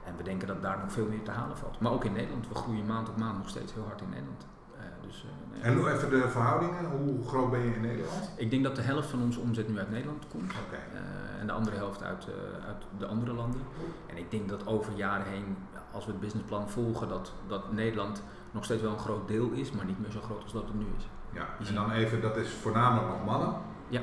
En 0.06 0.18
we 0.18 0.24
denken 0.24 0.48
dat 0.48 0.62
daar 0.62 0.80
nog 0.80 0.92
veel 0.92 1.08
meer 1.08 1.24
te 1.24 1.32
halen 1.32 1.58
valt. 1.58 1.80
Maar 1.80 1.92
ook 1.92 2.06
in 2.06 2.14
Nederland, 2.14 2.48
we 2.48 2.56
groeien 2.56 2.86
maand 2.86 3.10
op 3.10 3.18
maand 3.18 3.38
nog 3.38 3.50
steeds 3.50 3.74
heel 3.74 3.84
hard 3.84 4.02
in 4.02 4.10
Nederland. 4.10 4.46
Uh, 4.76 4.82
dus, 5.02 5.26
uh, 5.26 5.66
en 5.66 5.78
hoe 5.78 5.92
even 5.92 6.10
de 6.10 6.30
verhoudingen, 6.30 6.86
hoe 6.86 7.28
groot 7.28 7.52
ben 7.52 7.60
je 7.60 7.74
in 7.74 7.82
Nederland? 7.82 8.32
Ik 8.36 8.50
denk 8.50 8.64
dat 8.64 8.76
de 8.76 8.82
helft 8.82 9.10
van 9.10 9.22
onze 9.22 9.40
omzet 9.40 9.70
nu 9.70 9.78
uit 9.78 9.92
Nederland 9.92 10.28
komt. 10.28 10.52
Okay. 10.68 11.02
en 11.40 11.48
de 11.48 11.54
andere 11.54 11.76
helft 11.76 12.04
uit, 12.04 12.28
uit 12.68 12.86
de 12.98 13.06
andere 13.06 13.34
landen. 13.34 13.62
En 14.06 14.18
ik 14.18 14.32
denk 14.32 14.50
dat 14.50 14.68
over 14.68 14.94
jaren 14.96 15.26
heen 15.26 15.58
als 15.92 16.06
we 16.06 16.12
het 16.12 16.20
businessplan 16.20 16.70
volgen, 16.70 17.08
dat, 17.08 17.34
dat 17.48 17.72
Nederland 17.72 18.22
nog 18.52 18.64
steeds 18.64 18.82
wel 18.82 18.92
een 18.92 19.00
groot 19.00 19.28
deel 19.28 19.52
is, 19.52 19.72
maar 19.72 19.86
niet 19.86 20.00
meer 20.00 20.12
zo 20.12 20.22
groot 20.22 20.44
als 20.44 20.54
dat 20.54 20.64
het 20.64 20.74
nu 20.74 20.86
is. 20.98 21.08
Ja, 21.34 21.48
en 21.68 21.76
dan 21.76 21.92
even, 21.92 22.22
dat 22.22 22.38
is 22.38 22.50
voornamelijk 22.50 23.08
nog 23.08 23.26
mannen. 23.26 23.56
Ja. 23.90 24.02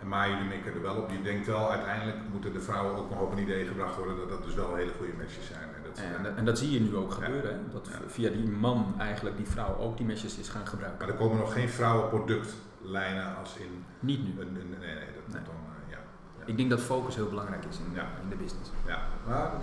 En 0.00 0.08
maar 0.08 0.28
jullie 0.30 0.44
mikken 0.44 0.74
er 0.74 0.82
wel 0.82 0.96
op. 0.96 1.10
Je 1.10 1.22
denkt 1.22 1.46
wel, 1.46 1.70
uiteindelijk 1.70 2.18
moeten 2.32 2.52
de 2.52 2.60
vrouwen 2.60 2.96
ook 2.96 3.10
nog 3.10 3.20
op 3.20 3.32
een 3.32 3.38
idee 3.38 3.66
gebracht 3.66 3.96
worden 3.96 4.16
dat 4.16 4.28
dat 4.28 4.44
dus 4.44 4.54
wel 4.54 4.74
hele 4.74 4.92
goede 4.98 5.12
mesjes 5.12 5.46
zijn. 5.46 5.68
En 5.76 5.82
dat, 5.82 5.98
en, 5.98 6.36
en 6.36 6.44
dat 6.44 6.58
zie 6.58 6.70
je 6.70 6.80
nu 6.80 6.96
ook 6.96 7.12
gebeuren. 7.12 7.52
Hè? 7.52 7.72
Dat 7.72 7.88
ja. 7.92 7.98
via 8.06 8.30
die 8.30 8.48
man 8.48 8.94
eigenlijk 8.98 9.36
die 9.36 9.46
vrouw 9.46 9.76
ook 9.76 9.96
die 9.96 10.06
mesjes 10.06 10.38
is 10.38 10.48
gaan 10.48 10.66
gebruiken. 10.66 10.98
Maar 10.98 11.08
er 11.08 11.20
komen 11.20 11.38
nog 11.38 11.52
geen 11.52 11.68
vrouwenproductlijnen 11.68 13.36
als 13.36 13.56
in... 13.56 13.84
Niet 14.00 14.22
nu. 14.24 14.40
Een, 14.40 14.48
een, 14.48 14.70
nee, 14.78 14.94
nee, 14.94 15.12
dat 15.14 15.34
nee. 15.34 15.42
dan... 15.42 15.54
Uh, 15.54 15.90
ja, 15.90 15.98
ja. 16.38 16.46
Ik 16.46 16.56
denk 16.56 16.70
dat 16.70 16.80
focus 16.80 17.14
heel 17.14 17.28
belangrijk 17.28 17.64
is 17.64 17.78
in, 17.78 18.00
in 18.22 18.28
de 18.28 18.36
business. 18.36 18.70
Ja, 18.86 18.98
maar 19.26 19.50
dat, 19.50 19.62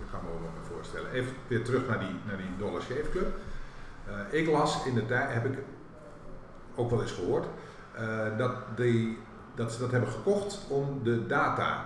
dat 0.00 0.10
kan 0.10 0.20
me 0.24 0.30
wel 0.30 0.76
voorstellen. 0.76 1.10
Even 1.10 1.32
weer 1.46 1.64
terug 1.64 1.88
naar 1.88 1.98
die, 1.98 2.14
naar 2.26 2.36
die 2.36 2.56
Dollar 2.58 2.82
Shave 2.82 3.10
Club. 3.10 3.38
Uh, 4.08 4.40
ik 4.40 4.48
las 4.48 4.86
in 4.86 4.94
de 4.94 5.06
tijd, 5.06 5.32
heb 5.32 5.44
ik 5.44 5.58
ook 6.74 6.90
wel 6.90 7.02
eens 7.02 7.12
gehoord, 7.12 7.46
uh, 8.00 8.38
dat, 8.38 8.52
die, 8.76 9.18
dat 9.54 9.72
ze 9.72 9.78
dat 9.78 9.90
hebben 9.90 10.10
gekocht 10.10 10.58
om 10.68 11.00
de 11.02 11.26
data. 11.26 11.84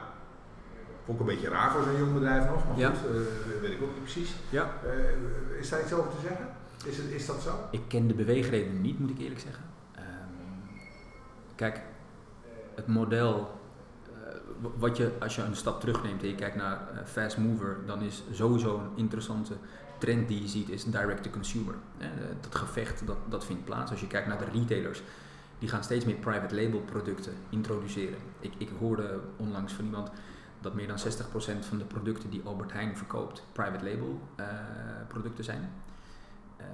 Vond 1.04 1.20
ik 1.20 1.26
een 1.26 1.34
beetje 1.34 1.48
raar 1.48 1.70
voor 1.70 1.82
zo'n 1.82 1.98
jong 1.98 2.14
bedrijf 2.14 2.50
nog, 2.50 2.68
maar 2.68 2.78
ja. 2.78 2.88
goed, 2.88 3.10
uh, 3.10 3.60
weet 3.60 3.70
ik 3.70 3.82
ook 3.82 3.92
niet 3.94 4.02
precies. 4.02 4.34
Ja. 4.50 4.70
is 5.60 5.68
daar 5.68 5.80
iets 5.80 5.92
over 5.92 6.10
te 6.10 6.20
zeggen? 6.22 6.48
Is, 6.84 6.96
het, 6.96 7.06
is 7.06 7.26
dat 7.26 7.40
zo? 7.40 7.54
Ik 7.70 7.82
ken 7.88 8.06
de 8.06 8.14
beweegreden 8.14 8.80
niet, 8.80 8.98
moet 8.98 9.10
ik 9.10 9.18
eerlijk 9.18 9.40
zeggen. 9.40 9.64
Um, 9.96 10.80
kijk, 11.54 11.80
het 12.74 12.86
model 12.86 13.57
wat 14.78 14.96
je, 14.96 15.12
als 15.20 15.36
je 15.36 15.42
een 15.42 15.56
stap 15.56 15.80
terugneemt 15.80 16.22
en 16.22 16.28
je 16.28 16.34
kijkt 16.34 16.56
naar 16.56 16.88
uh, 16.92 16.98
fast 17.04 17.36
mover, 17.36 17.76
dan 17.86 18.02
is 18.02 18.22
sowieso 18.32 18.78
een 18.78 18.90
interessante 18.96 19.54
trend 19.98 20.28
die 20.28 20.42
je 20.42 20.48
ziet, 20.48 20.68
is 20.68 20.84
direct 20.84 21.22
to 21.22 21.30
consumer. 21.30 21.74
Uh, 21.98 22.06
dat 22.40 22.54
gevecht 22.54 23.06
dat, 23.06 23.16
dat 23.28 23.44
vindt 23.44 23.64
plaats. 23.64 23.90
Als 23.90 24.00
je 24.00 24.06
kijkt 24.06 24.28
naar 24.28 24.38
de 24.38 24.58
retailers, 24.58 25.02
die 25.58 25.68
gaan 25.68 25.84
steeds 25.84 26.04
meer 26.04 26.14
private 26.14 26.54
label 26.54 26.80
producten 26.80 27.32
introduceren. 27.48 28.18
Ik, 28.40 28.52
ik 28.58 28.68
hoorde 28.78 29.20
onlangs 29.36 29.72
van 29.72 29.84
iemand 29.84 30.10
dat 30.60 30.74
meer 30.74 30.86
dan 30.86 30.98
60% 30.98 31.00
van 31.60 31.78
de 31.78 31.84
producten 31.84 32.30
die 32.30 32.42
Albert 32.44 32.72
Heijn 32.72 32.96
verkoopt, 32.96 33.44
private 33.52 33.84
label 33.84 34.20
uh, 34.40 34.46
producten 35.08 35.44
zijn. 35.44 35.70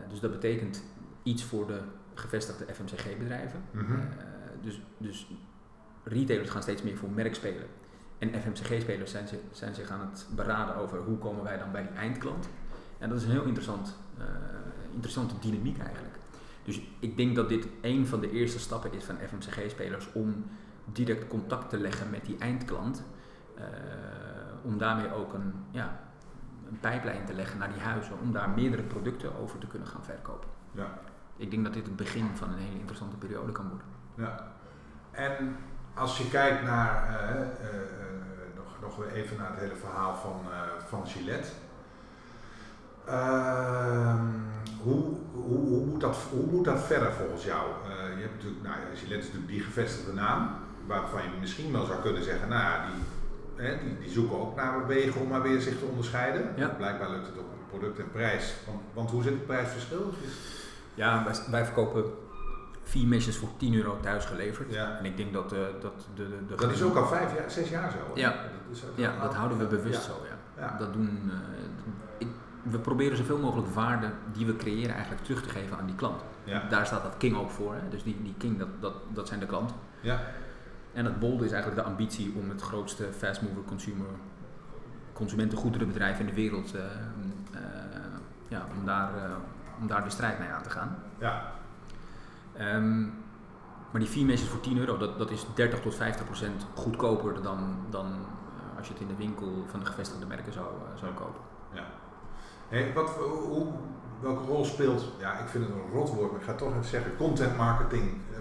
dus 0.09 0.21
dat 0.21 0.31
betekent 0.31 0.83
iets 1.23 1.45
voor 1.45 1.67
de 1.67 1.81
gevestigde 2.15 2.75
FMCG-bedrijven. 2.75 3.63
Mm 3.71 3.85
-hmm. 3.85 4.09
dus, 4.63 4.81
dus 4.99 5.27
retailers 6.05 6.51
gaan 6.51 6.63
steeds 6.63 6.83
meer 6.83 6.97
voor 6.97 7.11
merk 7.11 7.35
spelen. 7.35 7.67
En 8.19 8.41
FMCG-spelers 8.41 9.11
zijn, 9.11 9.29
zijn, 9.53 9.75
zich 9.75 9.91
aan 9.91 10.01
het 10.01 10.27
beraden 10.35 10.77
over 10.77 10.99
hoe 10.99 11.19
komen 11.19 11.45
wij 11.45 11.59
dan 11.59 11.73
bij 11.73 11.83
die 11.83 11.97
eindklant. 11.97 12.49
En 12.99 13.09
dat 13.09 13.19
is 13.19 13.25
een 13.25 13.31
heel 13.31 13.45
interessant, 13.45 13.97
uh, 14.19 14.25
interessante 14.93 15.35
dynamiek 15.39 15.79
eigenlijk. 15.79 16.15
Dus 16.65 16.81
ik 16.99 17.17
denk 17.17 17.37
dat 17.37 17.49
dit 17.49 17.67
een 17.81 18.07
van 18.07 18.21
de 18.21 18.31
eerste 18.31 18.59
stappen 18.59 18.93
is 18.93 19.05
van 19.05 19.17
FMCG-spelers 19.17 20.13
om 20.13 20.45
direct 20.85 21.29
contact 21.29 21.71
te 21.71 21.79
leggen 21.79 22.11
met 22.11 22.25
die 22.25 22.39
eindklant. 22.39 23.05
Uh, 23.59 23.65
om 24.63 24.79
daarmee 24.79 25.13
ook 25.13 25.33
een, 25.35 25.53
ja, 25.71 26.01
een 26.69 26.81
pijplijn 26.81 27.25
te 27.25 27.35
leggen 27.35 27.59
naar 27.59 27.73
die 27.73 27.83
huizen, 27.83 28.21
om 28.21 28.33
daar 28.33 28.51
meerdere 28.51 28.83
producten 28.83 29.37
over 29.37 29.59
te 29.59 29.67
kunnen 29.67 29.89
gaan 29.89 30.05
verkopen. 30.05 30.49
Ja. 30.71 30.99
Ik 31.37 31.51
denk 31.51 31.65
dat 31.65 31.73
dit 31.75 31.87
het 31.87 31.97
begin 31.97 32.29
van 32.35 32.53
een 32.53 32.59
hele 32.59 32.79
interessante 32.79 33.17
periode 33.17 33.53
kan 33.53 33.69
worden. 33.69 33.87
Ja. 34.15 34.53
En 35.11 35.57
als 35.95 36.19
je 36.19 36.29
kijkt 36.29 36.63
naar, 36.63 37.09
uh, 37.11 37.41
uh, 37.41 37.47
nog, 38.57 38.81
nog 38.81 38.97
weer 38.97 39.13
even 39.13 39.37
naar 39.37 39.51
het 39.51 39.59
hele 39.59 39.75
verhaal 39.75 40.15
van, 40.15 40.41
van 40.89 41.07
Gillette. 41.07 41.49
Ehm, 43.07 44.27
hoe, 44.83 45.05
hoe, 45.33 45.59
hoe, 45.69 45.85
moet 45.87 46.01
dat, 46.01 46.17
hoe 46.31 46.47
moet 46.47 46.65
dat 46.65 46.83
verder 46.83 47.13
volgens 47.13 47.45
jou? 47.45 47.67
je 48.17 48.21
hebt 48.21 48.35
natuurlijk, 48.35 48.63
nou, 48.63 48.75
Gillette 48.95 49.27
is 49.27 49.33
natuurlijk 49.33 49.53
die 49.53 49.63
gevestigde 49.63 50.13
naam, 50.13 50.51
waarvan 50.87 51.23
je 51.23 51.41
misschien 51.41 51.73
wel 51.73 51.85
zou 51.85 52.01
kunnen 52.01 52.25
zeggen, 52.25 52.49
nou 52.49 52.63
ja, 52.63 52.87
die, 52.87 53.03
hè, 53.65 53.79
die, 53.79 53.99
die 53.99 54.11
zoeken 54.11 54.41
ook 54.41 54.57
naar 54.57 54.87
wegen 54.87 55.21
om 55.21 55.29
maar 55.29 55.43
weer 55.43 55.61
zich 55.61 55.79
te 55.79 55.85
onderscheiden. 55.85 56.53
Ja. 56.57 56.69
Blijkbaar 56.69 57.11
lukt 57.11 57.27
het 57.27 57.39
op 57.39 57.55
product 57.69 57.99
en 57.99 58.11
prijs. 58.11 58.55
Want, 58.67 58.81
want 58.93 59.11
hoe 59.11 59.23
zit 59.23 59.33
het 59.33 59.47
prijsverschil? 59.47 60.13
Ja, 60.95 61.25
wij, 61.25 61.35
wij 61.51 61.65
verkopen 61.65 62.05
vier 62.85 63.07
mesjes 63.07 63.37
voor 63.37 63.49
10 63.57 63.75
euro 63.75 63.99
thuis 64.01 64.25
geleverd. 64.25 64.73
Ja. 64.73 64.99
En 64.99 65.05
ik 65.05 65.17
denk 65.17 65.33
dat, 65.33 65.53
uh, 65.53 65.59
dat 65.81 65.93
de, 66.15 66.29
de, 66.29 66.47
de 66.47 66.55
Dat 66.55 66.71
is 66.71 66.83
ook 66.83 66.97
al 66.97 67.07
vijf 67.07 67.37
jaar, 67.37 67.51
zes 67.51 67.69
jaar 67.69 67.91
zo. 67.91 67.99
Ja, 68.15 68.35
dat, 68.69 68.79
ja, 68.95 69.21
dat 69.21 69.35
houden 69.35 69.59
we 69.59 69.67
bewust 69.67 70.03
zo. 70.03 70.13
Ja. 70.59 70.77
Dat 70.79 70.93
doen, 70.93 71.21
uh, 71.27 71.33
ik, 72.19 72.29
we 72.63 72.79
proberen 72.79 73.17
zoveel 73.17 73.39
mogelijk 73.39 73.69
waarde 73.69 74.11
die 74.33 74.47
we 74.47 74.57
creëren 74.57 74.95
eigenlijk 74.95 75.25
terug 75.25 75.43
te 75.43 75.49
geven 75.49 75.79
aan 75.79 75.87
die 75.87 75.95
klant. 75.95 76.23
Ja. 76.45 76.69
Daar 76.69 76.87
staat 76.87 77.03
dat 77.03 77.17
King 77.17 77.37
ook 77.37 77.51
voor. 77.51 77.75
Hè? 77.75 77.89
Dus 77.89 78.03
die, 78.03 78.17
die 78.23 78.35
King, 78.39 78.59
dat, 78.59 78.69
dat, 78.81 78.95
dat 79.13 79.29
zijn 79.29 79.41
de 79.41 79.47
klanten. 79.47 79.77
Ja. 80.01 80.21
En 80.95 81.05
het 81.05 81.19
Bold 81.19 81.43
is 81.43 81.53
eigenlijk 81.53 81.83
de 81.83 81.89
ambitie 81.91 82.35
om 82.37 82.49
het 82.49 82.61
grootste 82.61 83.09
fast 83.13 83.43
mover 83.43 83.63
consumer, 83.63 84.07
consumentengoederenbedrijf 85.13 86.19
in 86.19 86.27
de 86.27 86.35
wereld, 86.35 86.75
eh, 86.75 86.85
eh, 86.85 87.61
ja, 88.49 88.67
om, 88.79 88.87
daar, 88.87 89.17
eh, 89.17 89.31
om 89.81 89.87
daar 89.87 90.05
de 90.05 90.11
strijd 90.11 90.39
mee 90.39 90.49
aan 90.49 90.63
te 90.63 90.71
gaan. 90.71 90.97
Ja. 91.19 91.53
Ehm, 92.57 93.03
maar 93.91 94.03
die 94.03 94.09
vier 94.09 94.25
mesjes 94.25 94.49
voor 94.49 94.61
10 94.61 94.79
euro, 94.79 94.97
dat, 94.97 95.19
dat 95.19 95.31
is 95.31 95.47
30 95.55 95.81
tot 95.81 95.95
50 95.95 96.25
procent 96.25 96.67
goedkoper 96.75 97.43
dan, 97.43 97.77
dan 97.91 98.07
eh, 98.07 98.79
als 98.79 98.87
je 98.87 98.93
het 98.93 99.03
in 99.03 99.09
de 99.09 99.17
winkel 99.17 99.65
van 99.67 99.81
de 99.81 99.87
gevestigde 99.87 100.27
merken 100.27 100.53
zou, 100.53 100.67
eh, 100.67 100.99
zou 100.99 101.13
kopen. 101.13 101.41
Ja. 101.73 101.85
Hey, 102.69 102.93
wat, 102.95 103.11
hoe, 103.11 103.67
welke 104.21 104.45
rol 104.45 104.65
speelt, 104.65 105.13
ja 105.19 105.39
ik 105.39 105.49
vind 105.49 105.65
het 105.65 105.75
een 105.75 105.91
rotwoord, 105.93 106.31
maar 106.31 106.41
ik 106.41 106.47
ga 106.47 106.55
toch 106.55 106.71
even 106.71 106.85
zeggen, 106.85 107.17
content 107.17 107.57
marketing 107.57 108.11
eh, 108.33 108.41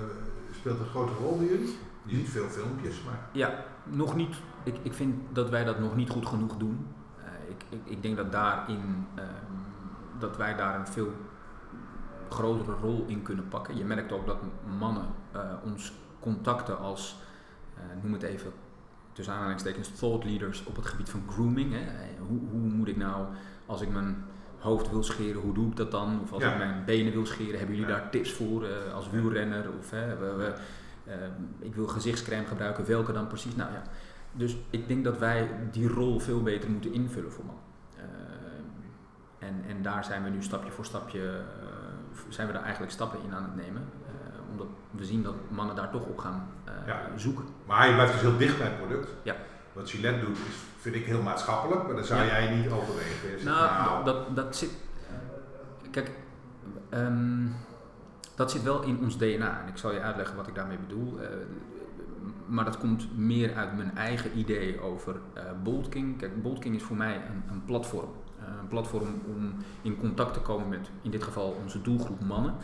speelt 0.52 0.80
een 0.80 0.86
grote 0.86 1.14
rol 1.14 1.38
bij 1.38 1.48
jullie? 1.48 1.78
Je 2.04 2.16
ziet 2.16 2.30
veel 2.30 2.48
filmpjes, 2.48 3.04
maar... 3.04 3.20
Ja, 3.32 3.66
nog 3.84 4.16
niet. 4.16 4.36
Ik, 4.64 4.76
ik 4.82 4.94
vind 4.94 5.16
dat 5.30 5.50
wij 5.50 5.64
dat 5.64 5.80
nog 5.80 5.96
niet 5.96 6.10
goed 6.10 6.26
genoeg 6.26 6.58
doen. 6.58 6.88
Ik, 7.48 7.66
ik, 7.70 7.80
ik 7.84 8.02
denk 8.02 8.18
dat 8.18 8.32
daarin 8.32 9.08
ehm, 9.16 9.28
dat 10.20 10.38
wij 10.38 10.56
daar 10.56 10.80
een 10.80 10.88
veel 10.88 11.12
grotere 12.30 12.72
rol 12.82 13.04
in 13.08 13.22
kunnen 13.22 13.48
pakken. 13.48 13.78
Je 13.78 13.84
merkt 13.84 14.12
ook 14.12 14.26
dat 14.26 14.38
mannen 14.80 15.06
eh, 15.32 15.42
ons 15.64 15.94
contacten 16.20 16.80
als, 16.80 17.16
eh, 17.76 17.82
noem 18.04 18.14
het 18.14 18.24
even 18.24 18.52
tussen 19.12 19.34
aanhalingstekens, 19.34 19.90
thought 20.00 20.24
leaders 20.26 20.64
op 20.66 20.76
het 20.76 20.86
gebied 20.86 21.10
van 21.10 21.24
grooming. 21.30 21.74
Hè. 21.74 21.82
Hoe, 22.28 22.40
hoe 22.52 22.60
moet 22.60 22.88
ik 22.88 22.98
nou, 22.98 23.26
als 23.66 23.82
ik 23.82 23.90
mijn 23.90 24.24
hoofd 24.60 24.90
wil 24.90 25.04
scheren, 25.04 25.42
hoe 25.42 25.54
doe 25.54 25.68
ik 25.70 25.76
dat 25.76 25.92
dan? 25.92 26.20
Of 26.22 26.32
als 26.34 26.44
Ja. 26.44 26.52
ik 26.52 26.58
mijn 26.58 26.86
benen 26.86 27.14
wil 27.14 27.26
scheren, 27.26 27.58
hebben 27.60 27.76
jullie 27.76 27.92
Ja. 27.92 27.98
daar 28.00 28.10
tips 28.10 28.32
voor 28.32 28.64
eh, 28.66 28.94
als 28.94 29.10
wielrenner? 29.10 29.66
Of 29.80 29.90
hè, 29.90 30.18
we, 30.18 30.34
we, 30.36 30.54
ik 31.60 31.76
wil 31.76 31.88
gezichtscrème 31.88 32.46
gebruiken, 32.46 32.86
welke 32.86 33.12
dan 33.12 33.28
precies? 33.28 33.56
Nou 33.56 33.72
ja, 33.72 33.82
dus 34.32 34.58
ik 34.70 34.88
denk 34.88 35.04
dat 35.04 35.18
wij 35.18 35.50
die 35.72 35.88
rol 35.88 36.20
veel 36.20 36.42
beter 36.44 36.70
moeten 36.70 36.94
invullen 36.94 37.32
voor 37.32 37.46
mannen. 37.46 37.64
En, 39.40 39.64
en 39.68 39.82
daar 39.82 40.04
zijn 40.04 40.24
we 40.24 40.30
nu 40.30 40.44
stapje 40.44 40.72
voor 40.72 40.86
stapje, 40.86 41.42
zijn 42.30 42.48
we 42.48 42.54
daar 42.54 42.62
eigenlijk 42.64 42.92
stappen 42.94 43.20
in 43.26 43.34
aan 43.34 43.44
het 43.44 43.56
nemen. 43.56 43.82
Eh, 44.08 44.52
omdat 44.52 44.68
we 44.92 45.06
zien 45.06 45.24
dat 45.24 45.36
mannen 45.50 45.76
daar 45.76 45.90
toch 45.92 46.06
op 46.06 46.18
gaan 46.18 46.48
eh, 46.64 46.74
Ja. 46.88 47.02
zoeken. 47.16 47.46
Maar 47.66 47.88
je 47.88 47.94
blijft 47.94 48.12
dus 48.14 48.22
heel 48.22 48.38
dicht 48.38 48.58
bij 48.58 48.68
het 48.68 48.78
product. 48.78 49.10
Ja. 49.24 49.36
Wat 49.74 49.90
Gillette 49.90 50.26
doet, 50.26 50.38
is, 50.38 50.56
vind 50.80 50.96
ik 50.96 51.06
heel 51.06 51.22
maatschappelijk, 51.22 51.84
maar 51.86 51.96
daar 51.96 52.04
zou 52.06 52.22
Ja. 52.22 52.26
jij 52.28 52.56
niet 52.56 52.72
overwegen. 52.72 53.30
Zegt, 53.30 53.44
Nou, 53.44 54.06
dat, 54.06 54.36
dat 54.36 54.56
zit. 54.56 54.72
Kijk, 55.92 56.12
ehm, 56.90 57.48
dat 58.36 58.52
zit 58.52 58.64
wel 58.64 58.82
in 58.84 59.00
ons 59.02 59.18
DNA. 59.18 59.62
En 59.62 59.68
ik 59.68 59.78
zal 59.78 59.92
je 59.94 60.00
uitleggen 60.02 60.36
wat 60.36 60.48
ik 60.48 60.56
daarmee 60.56 60.78
bedoel. 60.78 61.20
Eh, 61.22 61.28
maar 62.46 62.66
dat 62.66 62.78
komt 62.78 63.18
meer 63.18 63.56
uit 63.56 63.76
mijn 63.78 63.96
eigen 63.98 64.38
idee 64.38 64.82
over 64.82 65.16
eh 65.34 65.44
Bold 65.64 65.90
King. 65.90 66.18
Kijk, 66.18 66.42
Bold 66.42 66.60
King 66.60 66.76
is 66.76 66.84
voor 66.84 66.96
mij 66.98 67.16
een, 67.16 67.44
een 67.54 67.66
platform. 67.66 68.10
Eh, 68.44 68.54
een 68.60 68.68
platform 68.68 69.22
om 69.26 69.56
in 69.82 69.98
contact 69.98 70.34
te 70.34 70.40
komen 70.40 70.70
met, 70.70 70.90
in 71.02 71.12
dit 71.12 71.24
geval, 71.24 71.58
onze 71.62 71.82
doelgroep 71.82 72.22
mannen. 72.22 72.56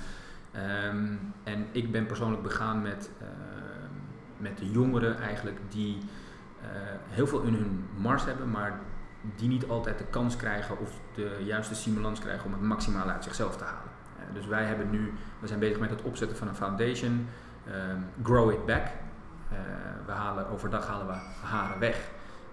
Ehm, 0.51 1.07
en 1.43 1.67
ik 1.71 1.91
ben 1.91 2.05
persoonlijk 2.05 2.43
begaan 2.43 2.81
met, 2.81 3.11
eh, 3.19 3.27
met 4.37 4.57
de 4.57 4.71
jongeren 4.71 5.17
eigenlijk 5.17 5.59
die 5.69 5.97
eh, 6.61 6.67
heel 7.07 7.27
veel 7.27 7.41
in 7.41 7.53
hun 7.53 7.85
mars 7.97 8.25
hebben, 8.25 8.49
maar 8.49 8.79
die 9.35 9.47
niet 9.47 9.67
altijd 9.67 9.97
de 9.97 10.05
kans 10.05 10.35
krijgen 10.35 10.79
of 10.79 10.99
de 11.15 11.41
juiste 11.43 11.75
stimulans 11.75 12.19
krijgen 12.19 12.45
om 12.45 12.51
het 12.51 12.61
maximale 12.61 13.11
uit 13.11 13.23
zichzelf 13.23 13.57
te 13.57 13.63
halen. 13.63 13.91
Dus 14.33 14.45
wij 14.45 14.63
hebben 14.63 14.89
nu, 14.89 15.13
we 15.39 15.47
zijn 15.47 15.59
bezig 15.59 15.79
met 15.79 15.89
het 15.89 16.01
opzetten 16.01 16.37
van 16.37 16.47
een 16.47 16.55
foundation, 16.55 17.27
ehm, 17.65 17.99
Grow 18.23 18.51
It 18.51 18.65
Back. 18.65 18.87
We 20.05 20.11
halen, 20.11 20.49
overdag 20.49 20.87
halen 20.87 21.07
we 21.07 21.13
haren 21.45 21.79
weg. 21.79 22.09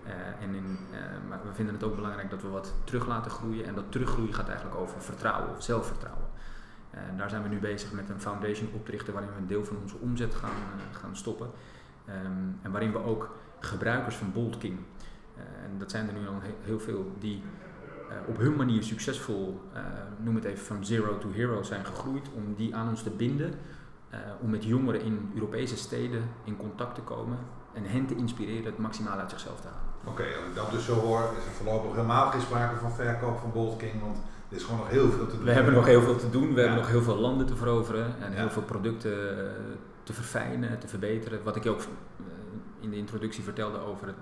Eh, 0.07 0.45
en 0.45 0.55
in, 0.55 0.79
eh, 0.93 0.99
maar 1.29 1.41
we 1.45 1.55
vinden 1.55 1.75
het 1.75 1.85
ook 1.85 1.95
belangrijk 1.97 2.31
dat 2.31 2.43
we 2.43 2.49
wat 2.49 2.75
terug 2.85 3.07
laten 3.07 3.31
groeien. 3.31 3.65
En 3.67 3.75
dat 3.75 3.85
teruggroeien 3.93 4.35
gaat 4.35 4.49
eigenlijk 4.49 4.79
over 4.81 5.01
vertrouwen 5.01 5.51
of 5.57 5.63
zelfvertrouwen. 5.63 6.25
En 6.91 7.17
daar 7.17 7.31
zijn 7.31 7.43
we 7.43 7.49
nu 7.49 7.59
bezig 7.59 7.93
met 7.93 8.09
een 8.09 8.21
foundation 8.21 8.69
op 8.75 8.85
te 8.85 8.91
richten 8.91 9.13
waarin 9.13 9.31
we 9.33 9.39
een 9.39 9.47
deel 9.47 9.65
van 9.65 9.77
onze 9.83 9.97
omzet 9.97 10.35
gaan, 10.35 10.51
eh, 10.51 10.99
gaan 10.99 11.17
stoppen. 11.17 11.51
Ehm, 12.05 12.17
en 12.63 12.71
waarin 12.71 12.93
we 12.93 12.99
ook 12.99 13.35
gebruikers 13.61 14.15
van 14.17 14.33
Bold 14.33 14.59
King, 14.59 14.79
eh, 15.37 15.43
en 15.65 15.79
dat 15.79 15.91
zijn 15.91 16.09
er 16.09 16.15
nu 16.15 16.29
al 16.29 16.41
he- 16.43 16.55
heel 16.63 16.81
veel, 16.81 17.13
die 17.19 17.43
eh, 18.11 18.17
op 18.29 18.37
hun 18.39 18.57
manier 18.57 18.83
succesvol, 18.83 19.61
eh, 19.73 19.83
noem 20.19 20.35
het 20.35 20.45
even 20.45 20.65
van 20.67 20.85
zero 20.85 21.19
to 21.19 21.31
hero, 21.31 21.63
zijn 21.63 21.85
gegroeid, 21.85 22.29
om 22.35 22.55
die 22.55 22.75
aan 22.77 22.89
ons 22.89 23.03
te 23.03 23.11
binden. 23.11 23.55
eh, 24.11 24.19
om 24.41 24.51
met 24.51 24.65
jongeren 24.65 25.01
in 25.01 25.31
Europese 25.35 25.77
steden 25.77 26.23
in 26.45 26.57
contact 26.57 26.95
te 26.95 27.01
komen 27.01 27.39
en 27.77 27.85
hen 27.85 28.07
te 28.07 28.15
inspireren 28.17 28.65
het 28.65 28.79
maximaal 28.79 29.19
uit 29.19 29.31
zichzelf 29.31 29.61
te 29.61 29.67
halen. 29.67 29.85
Oké, 30.05 30.23
als 30.23 30.47
ik 30.49 30.55
dat 30.55 30.71
dus 30.71 30.85
zo 30.85 30.95
hoor, 30.95 31.21
is 31.39 31.45
er 31.45 31.51
voorlopig 31.53 31.91
helemaal 31.95 32.31
geen 32.31 32.41
sprake 32.41 32.77
van 32.77 32.93
verkoop 32.93 33.39
van 33.41 33.53
Bold 33.53 33.77
King, 33.77 34.01
want 34.01 34.17
er 34.51 34.57
is 34.57 34.63
gewoon 34.63 34.79
nog 34.79 34.89
heel 34.89 35.11
veel 35.11 35.27
te 35.27 35.37
doen. 35.37 35.45
We 35.45 35.53
hebben 35.53 35.75
nog 35.75 35.87
heel 35.87 36.03
veel 36.03 36.17
te 36.17 36.31
doen, 36.31 36.49
we 36.49 36.55
Ja. 36.55 36.61
hebben 36.61 36.77
nog 36.79 36.89
heel 36.89 37.03
veel 37.03 37.17
landen 37.17 37.47
te 37.47 37.57
veroveren 37.57 38.15
en 38.21 38.31
Ja. 38.31 38.37
heel 38.37 38.51
veel 38.51 38.63
producten 38.63 39.39
eh, 39.39 39.53
te 40.03 40.13
verfijnen, 40.13 40.79
te 40.79 40.89
verbeteren. 40.89 41.43
Wat 41.43 41.57
ik 41.57 41.63
je 41.63 41.71
ook 41.71 41.81
eh, 41.81 41.85
in 42.81 42.91
de 42.91 42.97
introductie 42.97 43.45
vertelde 43.45 43.79
over 43.79 44.07
het, 44.07 44.17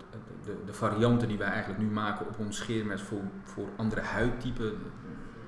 de, 0.44 0.56
de 0.66 0.72
varianten 0.74 1.28
die 1.28 1.38
wij 1.38 1.48
eigenlijk 1.48 1.80
nu 1.82 1.86
maken 1.90 2.26
op 2.26 2.38
ons 2.38 2.56
scheermes 2.56 3.02
voor, 3.02 3.20
voor 3.44 3.66
andere 3.76 4.00
huidtypen. 4.00 4.66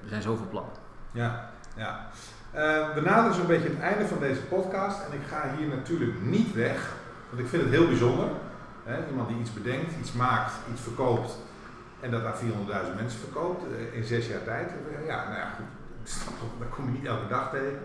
Er 0.03 0.09
zijn 0.09 0.23
zoveel 0.23 0.47
plannen. 0.51 0.73
Ja, 1.13 1.51
ja. 1.77 2.07
Eh, 2.51 2.95
we 2.95 3.01
naderen 3.01 3.35
zo'n 3.35 3.47
beetje 3.47 3.69
het 3.69 3.81
einde 3.81 4.07
van 4.07 4.19
deze 4.19 4.41
podcast 4.41 5.01
en 5.07 5.13
ik 5.21 5.27
ga 5.27 5.55
hier 5.59 5.69
natuurlijk 5.69 6.23
niet 6.23 6.55
weg, 6.55 6.95
ik 7.37 7.47
vind 7.47 7.63
het 7.63 7.71
heel 7.71 7.87
bijzonder. 7.87 8.29
Hè? 8.85 9.09
Iemand 9.09 9.29
die 9.29 9.39
iets 9.39 9.53
bedenkt, 9.53 9.93
iets 10.01 10.13
maakt, 10.13 10.53
iets 10.73 10.81
verkoopt 10.81 11.39
en 12.01 12.11
dat 12.11 12.25
aan 12.25 12.35
400.000 12.35 12.97
mensen 12.97 13.21
verkoopt 13.21 13.65
eh, 13.65 13.99
in 13.99 14.05
zes 14.05 14.27
jaar 14.27 14.45
tijd. 14.45 14.71
Eh, 14.71 15.07
Ja, 15.07 15.25
nou 15.25 15.37
ja, 15.37 15.49
goed, 15.57 15.65
dat 16.59 16.69
kom 16.69 16.85
je 16.85 16.91
niet 16.91 17.05
elke 17.05 17.29
dag 17.29 17.51
tegen. 17.51 17.79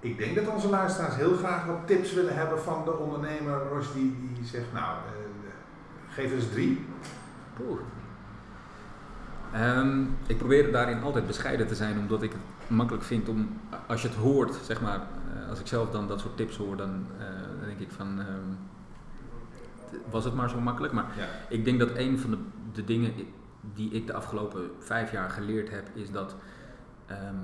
Ik 0.00 0.18
denk 0.18 0.34
dat 0.34 0.54
onze 0.54 0.68
luisteraars 0.68 1.16
heel 1.16 1.36
graag 1.36 1.66
wat 1.66 1.86
tips 1.86 2.12
willen 2.12 2.36
hebben 2.36 2.62
van 2.62 2.84
de 2.84 2.96
ondernemer 2.96 3.62
Roos 3.68 3.92
die, 3.92 4.30
die 4.34 4.46
zegt, 4.46 4.72
nou, 4.72 4.96
eh, 4.96 6.14
geef 6.14 6.32
eens 6.32 6.50
drie. 6.50 6.86
Ehm, 9.52 10.02
ik 10.26 10.38
probeer 10.38 10.72
daarin 10.72 11.02
altijd 11.02 11.26
bescheiden 11.26 11.66
te 11.66 11.74
zijn, 11.74 11.98
omdat 11.98 12.22
ik 12.22 12.32
het 12.32 12.40
makkelijk 12.66 13.04
vind 13.04 13.28
om, 13.28 13.60
als 13.86 14.02
je 14.02 14.08
het 14.08 14.16
hoort, 14.16 14.54
zeg 14.62 14.80
maar, 14.80 15.00
als 15.48 15.60
ik 15.60 15.66
zelf 15.66 15.90
dan 15.90 16.08
dat 16.08 16.20
soort 16.20 16.36
tips 16.36 16.56
hoor, 16.56 16.76
dan 16.76 17.06
denk 17.78 17.90
ik 17.90 17.96
van, 17.96 18.20
ehm, 18.20 18.52
was 20.10 20.24
het 20.24 20.34
maar 20.34 20.50
zo 20.50 20.60
makkelijk? 20.60 20.92
Maar 20.92 21.06
Ja. 21.16 21.26
ik 21.48 21.64
denk 21.64 21.78
dat 21.78 21.90
een 21.96 22.18
van 22.18 22.30
de, 22.30 22.38
de 22.72 22.84
dingen 22.84 23.12
die 23.74 23.90
ik 23.90 24.06
de 24.06 24.12
afgelopen 24.12 24.70
vijf 24.78 25.12
jaar 25.12 25.30
geleerd 25.30 25.70
heb, 25.70 25.88
is 25.94 26.10
dat 26.10 26.36
ehm, 27.06 27.36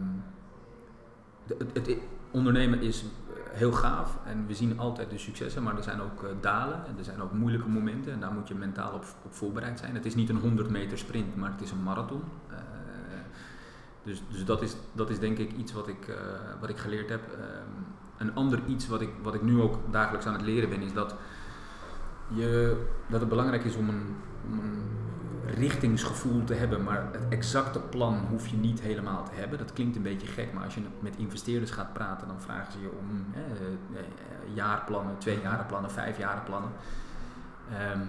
het, 1.46 1.74
het 1.86 1.96
ondernemen 2.30 2.80
is 2.80 3.04
heel 3.50 3.72
gaaf 3.72 4.18
en 4.26 4.46
we 4.46 4.54
zien 4.54 4.78
altijd 4.78 5.10
de 5.10 5.18
successen, 5.18 5.62
maar 5.62 5.76
er 5.76 5.82
zijn 5.82 6.00
ook 6.00 6.22
eh, 6.22 6.30
dalen 6.40 6.86
en 6.86 6.98
er 6.98 7.04
zijn 7.04 7.22
ook 7.22 7.32
moeilijke 7.32 7.68
momenten 7.68 8.12
en 8.12 8.20
daar 8.20 8.32
moet 8.32 8.48
je 8.48 8.54
mentaal 8.54 8.92
op, 8.92 9.04
op 9.24 9.34
voorbereid 9.34 9.78
zijn. 9.78 9.94
Het 9.94 10.06
is 10.06 10.14
niet 10.14 10.28
een 10.28 10.36
100 10.36 10.70
meter 10.70 10.98
sprint, 10.98 11.36
maar 11.36 11.50
het 11.50 11.60
is 11.60 11.70
een 11.70 11.82
marathon. 11.82 12.22
Eh, 12.50 12.56
dus 14.02 14.22
dus 14.28 14.44
dat, 14.44 14.62
is, 14.62 14.76
dat 14.92 15.10
is 15.10 15.18
denk 15.18 15.38
ik 15.38 15.52
iets 15.52 15.72
wat 15.72 15.88
ik, 15.88 16.08
eh, 16.08 16.16
wat 16.60 16.68
ik 16.68 16.76
geleerd 16.76 17.08
heb. 17.08 17.20
Ehm, 17.32 17.72
een 18.18 18.34
ander 18.34 18.60
iets 18.66 18.88
wat 18.88 19.00
ik, 19.00 19.10
wat 19.22 19.34
ik 19.34 19.42
nu 19.42 19.60
ook 19.60 19.78
dagelijks 19.90 20.26
aan 20.26 20.32
het 20.32 20.42
leren 20.42 20.68
ben, 20.68 20.82
is 20.82 20.92
dat, 20.92 21.14
je, 22.28 22.76
dat 23.06 23.20
het 23.20 23.28
belangrijk 23.28 23.64
is 23.64 23.76
om 23.76 23.88
een, 23.88 24.16
richtingsgevoel 25.44 26.44
te 26.44 26.54
hebben, 26.54 26.82
maar 26.82 27.08
het 27.12 27.28
exacte 27.28 27.80
plan 27.80 28.26
hoef 28.30 28.46
je 28.46 28.56
niet 28.56 28.80
helemaal 28.80 29.24
te 29.24 29.30
hebben. 29.34 29.58
Dat 29.58 29.72
klinkt 29.72 29.96
een 29.96 30.02
beetje 30.02 30.26
gek, 30.26 30.52
maar 30.52 30.64
als 30.64 30.74
je 30.74 30.80
met 31.00 31.16
investeerders 31.16 31.70
gaat 31.70 31.92
praten, 31.92 32.28
dan 32.28 32.40
vragen 32.40 32.72
ze 32.72 32.80
je 32.80 32.90
om 32.98 33.26
eh, 33.34 33.40
eh, 34.00 34.06
jaarplannen, 34.54 35.18
tweejarenplannen, 35.18 35.90
vijfjarenplannen. 35.90 36.70
Ehm 37.72 38.00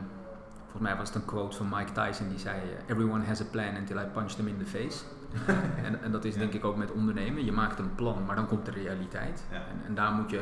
volgens 0.72 0.90
mij 0.90 0.98
was 0.98 1.08
het 1.08 1.18
een 1.18 1.26
quote 1.26 1.58
van 1.58 1.70
Mike 1.70 1.92
Tyson 1.92 2.30
die 2.30 2.40
zei: 2.40 2.62
Everyone 2.88 3.26
has 3.26 3.42
a 3.42 3.46
plan 3.52 3.76
until 3.76 3.98
I 3.98 4.06
punch 4.14 4.32
them 4.32 4.48
in 4.48 4.58
the 4.58 4.66
face. 4.66 5.04
en, 5.86 6.02
en 6.02 6.12
dat 6.12 6.26
is 6.26 6.36
denk 6.36 6.54
ik 6.54 6.66
ook 6.66 6.76
met 6.78 6.92
ondernemen. 6.92 7.46
Je 7.46 7.52
maakt 7.52 7.80
een 7.80 7.96
plan, 7.96 8.26
maar 8.26 8.36
dan 8.36 8.48
komt 8.48 8.66
de 8.66 8.72
realiteit. 8.72 9.46
En, 9.52 9.86
en 9.86 9.96
daar 9.96 10.12
moet 10.12 10.30
je 10.30 10.42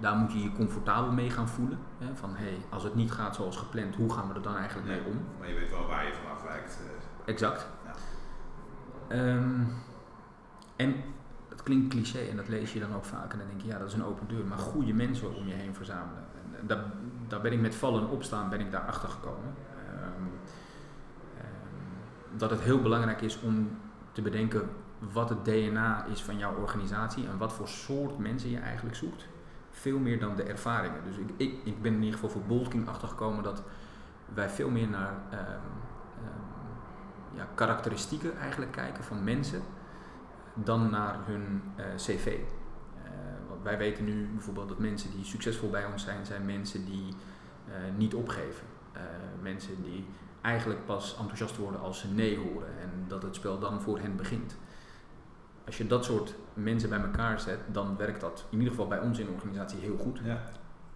daar 0.00 0.16
moet 0.16 0.32
je 0.32 0.42
je 0.42 0.52
comfortabel 0.52 1.12
mee 1.12 1.30
gaan 1.30 1.48
voelen. 1.48 1.78
Hè? 1.98 2.16
Van 2.16 2.30
hé, 2.36 2.44
hey, 2.44 2.58
als 2.68 2.82
het 2.82 2.94
niet 2.94 3.10
gaat 3.10 3.34
zoals 3.34 3.56
gepland, 3.56 3.96
hoe 3.96 4.12
gaan 4.12 4.28
we 4.28 4.34
er 4.34 4.42
dan 4.42 4.56
eigenlijk 4.56 4.88
mee 4.88 5.00
om? 5.04 5.18
Maar 5.38 5.48
je 5.48 5.54
weet 5.54 5.70
wel 5.70 5.86
waar 5.86 6.06
je 6.06 6.12
van 6.12 6.30
afwijkt. 6.32 6.78
eh. 6.82 7.32
Exact. 7.32 7.66
Ehm, 9.08 9.62
en 10.76 10.94
dat 11.48 11.62
klinkt 11.62 11.88
cliché 11.88 12.18
en 12.18 12.36
dat 12.36 12.48
lees 12.48 12.72
je 12.72 12.80
dan 12.80 12.94
ook 12.94 13.04
vaak 13.04 13.32
en 13.32 13.38
dan 13.38 13.46
denk 13.48 13.60
je, 13.60 13.66
ja, 13.66 13.78
dat 13.78 13.88
is 13.88 13.94
een 13.94 14.04
open 14.04 14.28
deur. 14.28 14.44
Maar 14.44 14.58
goede 14.58 14.92
mensen 14.92 15.34
om 15.34 15.46
je 15.46 15.54
heen 15.54 15.74
verzamelen. 15.74 16.24
En, 16.34 16.60
en 16.60 16.66
daar, 16.66 16.84
daar 17.28 17.40
ben 17.40 17.52
ik 17.52 17.60
met 17.60 17.74
vallen 17.74 18.02
en 18.02 18.08
opstaan 18.08 18.48
ben 18.48 18.60
ik 18.60 18.70
daar 18.70 18.86
achter 18.86 19.08
gekomen. 19.08 19.54
Ehm, 19.86 20.22
ehm, 21.36 22.38
dat 22.38 22.50
het 22.50 22.60
heel 22.60 22.82
belangrijk 22.82 23.20
is 23.20 23.40
om 23.40 23.70
te 24.18 24.30
bedenken 24.30 24.70
wat 25.12 25.28
het 25.28 25.44
DNA 25.44 26.04
is 26.04 26.22
van 26.22 26.38
jouw 26.38 26.54
organisatie 26.54 27.26
en 27.26 27.38
wat 27.38 27.52
voor 27.52 27.68
soort 27.68 28.18
mensen 28.18 28.50
je 28.50 28.58
eigenlijk 28.58 28.96
zoekt. 28.96 29.26
Veel 29.70 29.98
meer 29.98 30.20
dan 30.20 30.36
de 30.36 30.42
ervaringen. 30.42 31.04
Dus 31.04 31.16
ik, 31.16 31.30
ik, 31.36 31.54
ik 31.64 31.82
ben 31.82 31.92
in 31.92 32.02
ieder 32.02 32.14
geval 32.14 32.30
voor 32.30 32.42
Bolking 32.42 32.88
achtergekomen 32.88 33.42
dat 33.42 33.62
wij 34.34 34.48
veel 34.48 34.70
meer 34.70 34.88
naar 34.88 35.14
ehm, 35.30 35.40
ehm, 35.40 37.36
ja, 37.36 37.48
karakteristieken 37.54 38.36
eigenlijk 38.36 38.72
kijken 38.72 39.04
van 39.04 39.24
mensen 39.24 39.62
dan 40.54 40.90
naar 40.90 41.18
hun 41.24 41.62
eh, 41.76 41.84
cv. 41.96 42.38
Want 43.48 43.62
wij 43.62 43.78
weten 43.78 44.04
nu 44.04 44.28
bijvoorbeeld 44.32 44.68
dat 44.68 44.78
mensen 44.78 45.10
die 45.10 45.24
succesvol 45.24 45.70
bij 45.70 45.84
ons 45.84 46.02
zijn, 46.02 46.26
zijn 46.26 46.44
mensen 46.44 46.84
die 46.84 47.14
uh, 47.68 47.74
niet 47.96 48.14
opgeven. 48.14 48.66
Mensen 49.42 49.82
die 49.82 50.06
eigenlijk 50.40 50.84
pas 50.86 51.16
enthousiast 51.18 51.56
worden 51.56 51.80
als 51.80 51.98
ze 52.00 52.08
nee 52.08 52.38
horen 52.38 52.68
en 52.80 53.04
dat 53.08 53.22
het 53.22 53.34
spel 53.34 53.58
dan 53.58 53.80
voor 53.80 53.98
hen 53.98 54.16
begint. 54.16 54.56
Als 55.66 55.78
je 55.78 55.86
dat 55.86 56.04
soort 56.04 56.34
mensen 56.54 56.88
bij 56.88 57.00
elkaar 57.00 57.40
zet, 57.40 57.58
dan 57.66 57.96
werkt 57.96 58.20
dat 58.20 58.44
in 58.50 58.58
ieder 58.58 58.72
geval 58.72 58.88
bij 58.88 59.00
ons 59.00 59.18
in 59.18 59.26
de 59.26 59.32
organisatie 59.32 59.78
heel 59.78 59.96
goed. 59.96 60.20
Ja. 60.24 60.38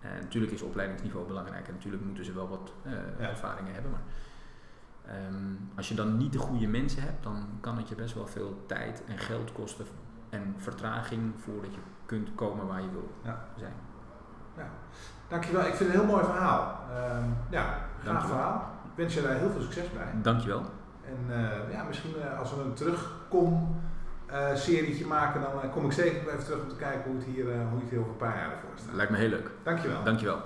En 0.00 0.20
natuurlijk 0.20 0.52
is 0.52 0.62
opleidingsniveau 0.62 1.26
belangrijk 1.26 1.66
en 1.68 1.72
natuurlijk 1.74 2.04
moeten 2.04 2.24
ze 2.24 2.32
wel 2.32 2.48
wat 2.48 2.72
uh, 2.86 2.92
Ja. 3.18 3.28
ervaringen 3.28 3.72
hebben. 3.72 3.90
Maar 3.90 4.02
ehm, 5.16 5.44
als 5.76 5.88
je 5.88 5.94
dan 5.94 6.16
niet 6.16 6.32
de 6.32 6.38
goede 6.38 6.66
mensen 6.66 7.02
hebt, 7.02 7.22
dan 7.22 7.46
kan 7.60 7.76
het 7.76 7.88
je 7.88 7.94
best 7.94 8.14
wel 8.14 8.26
veel 8.26 8.62
tijd 8.66 9.02
en 9.06 9.18
geld 9.18 9.52
kosten 9.52 9.86
en 10.30 10.54
vertraging 10.56 11.32
voordat 11.36 11.74
je 11.74 11.80
kunt 12.06 12.34
komen 12.34 12.66
waar 12.66 12.80
je 12.82 12.90
wil 12.90 13.10
Ja. 13.22 13.44
zijn. 13.56 13.72
Ja. 14.56 14.68
Dankjewel, 15.28 15.60
ik 15.66 15.74
vind 15.74 15.78
het 15.78 15.88
een 16.00 16.04
heel 16.06 16.10
mooi 16.14 16.24
verhaal. 16.24 16.78
Ehm, 16.90 17.24
ja, 17.50 17.62
gaaf 17.62 18.04
Dankjewel. 18.04 18.20
verhaal. 18.36 18.70
Ik 18.92 18.98
wens 18.98 19.14
je 19.14 19.22
daar 19.22 19.38
heel 19.38 19.50
veel 19.50 19.60
succes 19.60 19.92
bij. 19.92 20.22
Dankjewel. 20.22 20.64
En 21.04 21.18
eh, 21.28 21.72
ja, 21.72 21.82
misschien 21.82 22.14
eh, 22.20 22.38
als 22.38 22.54
we 22.54 22.60
een 22.60 22.74
terugkom 22.74 23.80
eh 24.26 24.54
serietje 24.54 25.06
maken, 25.06 25.40
dan 25.40 25.70
kom 25.70 25.84
ik 25.84 25.92
zeker 25.92 26.28
even 26.28 26.44
terug 26.44 26.62
om 26.62 26.68
te 26.68 26.76
kijken 26.76 27.10
hoe 27.10 27.14
het 27.14 27.24
hier, 27.24 27.50
eh, 27.50 27.68
hoe 27.70 27.80
het 27.80 27.90
hier 27.90 27.98
over 27.98 28.10
een 28.10 28.16
paar 28.16 28.36
jaar 28.36 28.52
ervoor 28.52 28.70
staat. 28.74 28.94
Lijkt 28.94 29.10
me 29.10 29.18
heel 29.18 29.28
leuk. 29.28 29.50
Dankjewel. 29.62 30.04
Dankjewel. 30.04 30.40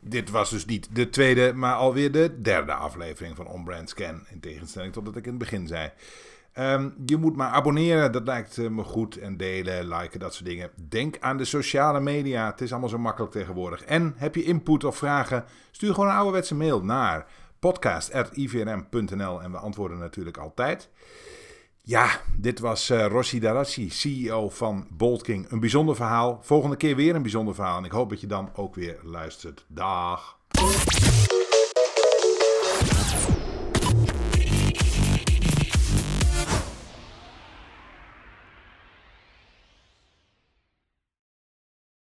Dit 0.00 0.30
was 0.30 0.50
dus 0.50 0.64
niet 0.64 0.88
de 0.92 1.10
tweede, 1.10 1.52
maar 1.52 1.74
alweer 1.74 2.12
de 2.12 2.40
derde 2.40 2.72
aflevering 2.72 3.36
van 3.36 3.46
On 3.46 3.64
Brand 3.64 3.88
Scan. 3.88 4.26
In 4.30 4.40
tegenstelling 4.40 4.92
tot 4.92 5.04
wat 5.04 5.16
ik 5.16 5.24
in 5.24 5.30
het 5.30 5.38
begin 5.38 5.66
zei. 5.66 5.92
Ehm, 6.54 6.88
je 7.06 7.16
moet 7.16 7.36
maar 7.36 7.50
abonneren, 7.50 8.12
dat 8.12 8.26
lijkt 8.26 8.58
eh, 8.58 8.68
me 8.68 8.82
goed. 8.82 9.16
En 9.16 9.36
delen, 9.36 9.88
liken, 9.88 10.20
dat 10.20 10.34
soort 10.34 10.48
dingen. 10.48 10.70
Denk 10.88 11.16
aan 11.20 11.36
de 11.36 11.44
sociale 11.44 12.00
media, 12.00 12.46
het 12.50 12.60
is 12.60 12.70
allemaal 12.70 12.88
zo 12.88 12.98
makkelijk 12.98 13.32
tegenwoordig. 13.32 13.84
En 13.84 14.14
heb 14.16 14.34
je 14.34 14.44
input 14.44 14.84
of 14.84 14.96
vragen, 14.96 15.44
stuur 15.70 15.94
gewoon 15.94 16.08
een 16.08 16.16
ouderwetse 16.16 16.54
mail 16.54 16.84
naar 16.84 17.26
podcast.ivrm.nl 17.58 19.42
en 19.42 19.50
we 19.50 19.58
antwoorden 19.58 19.98
natuurlijk 19.98 20.36
altijd. 20.36 20.90
Ja, 21.82 22.20
dit 22.36 22.58
was 22.58 22.90
eh, 22.90 23.06
Rossi 23.06 23.40
Darassi, 23.40 23.90
CEO 23.90 24.48
van 24.48 24.86
Bolt 24.90 25.22
King. 25.22 25.50
Een 25.50 25.60
bijzonder 25.60 25.96
verhaal. 25.96 26.38
Volgende 26.42 26.76
keer 26.76 26.96
weer 26.96 27.14
een 27.14 27.22
bijzonder 27.22 27.54
verhaal. 27.54 27.78
En 27.78 27.84
ik 27.84 27.92
hoop 27.92 28.10
dat 28.10 28.20
je 28.20 28.26
dan 28.26 28.50
ook 28.54 28.74
weer 28.74 28.98
luistert. 29.02 29.64
Dag. 29.68 30.38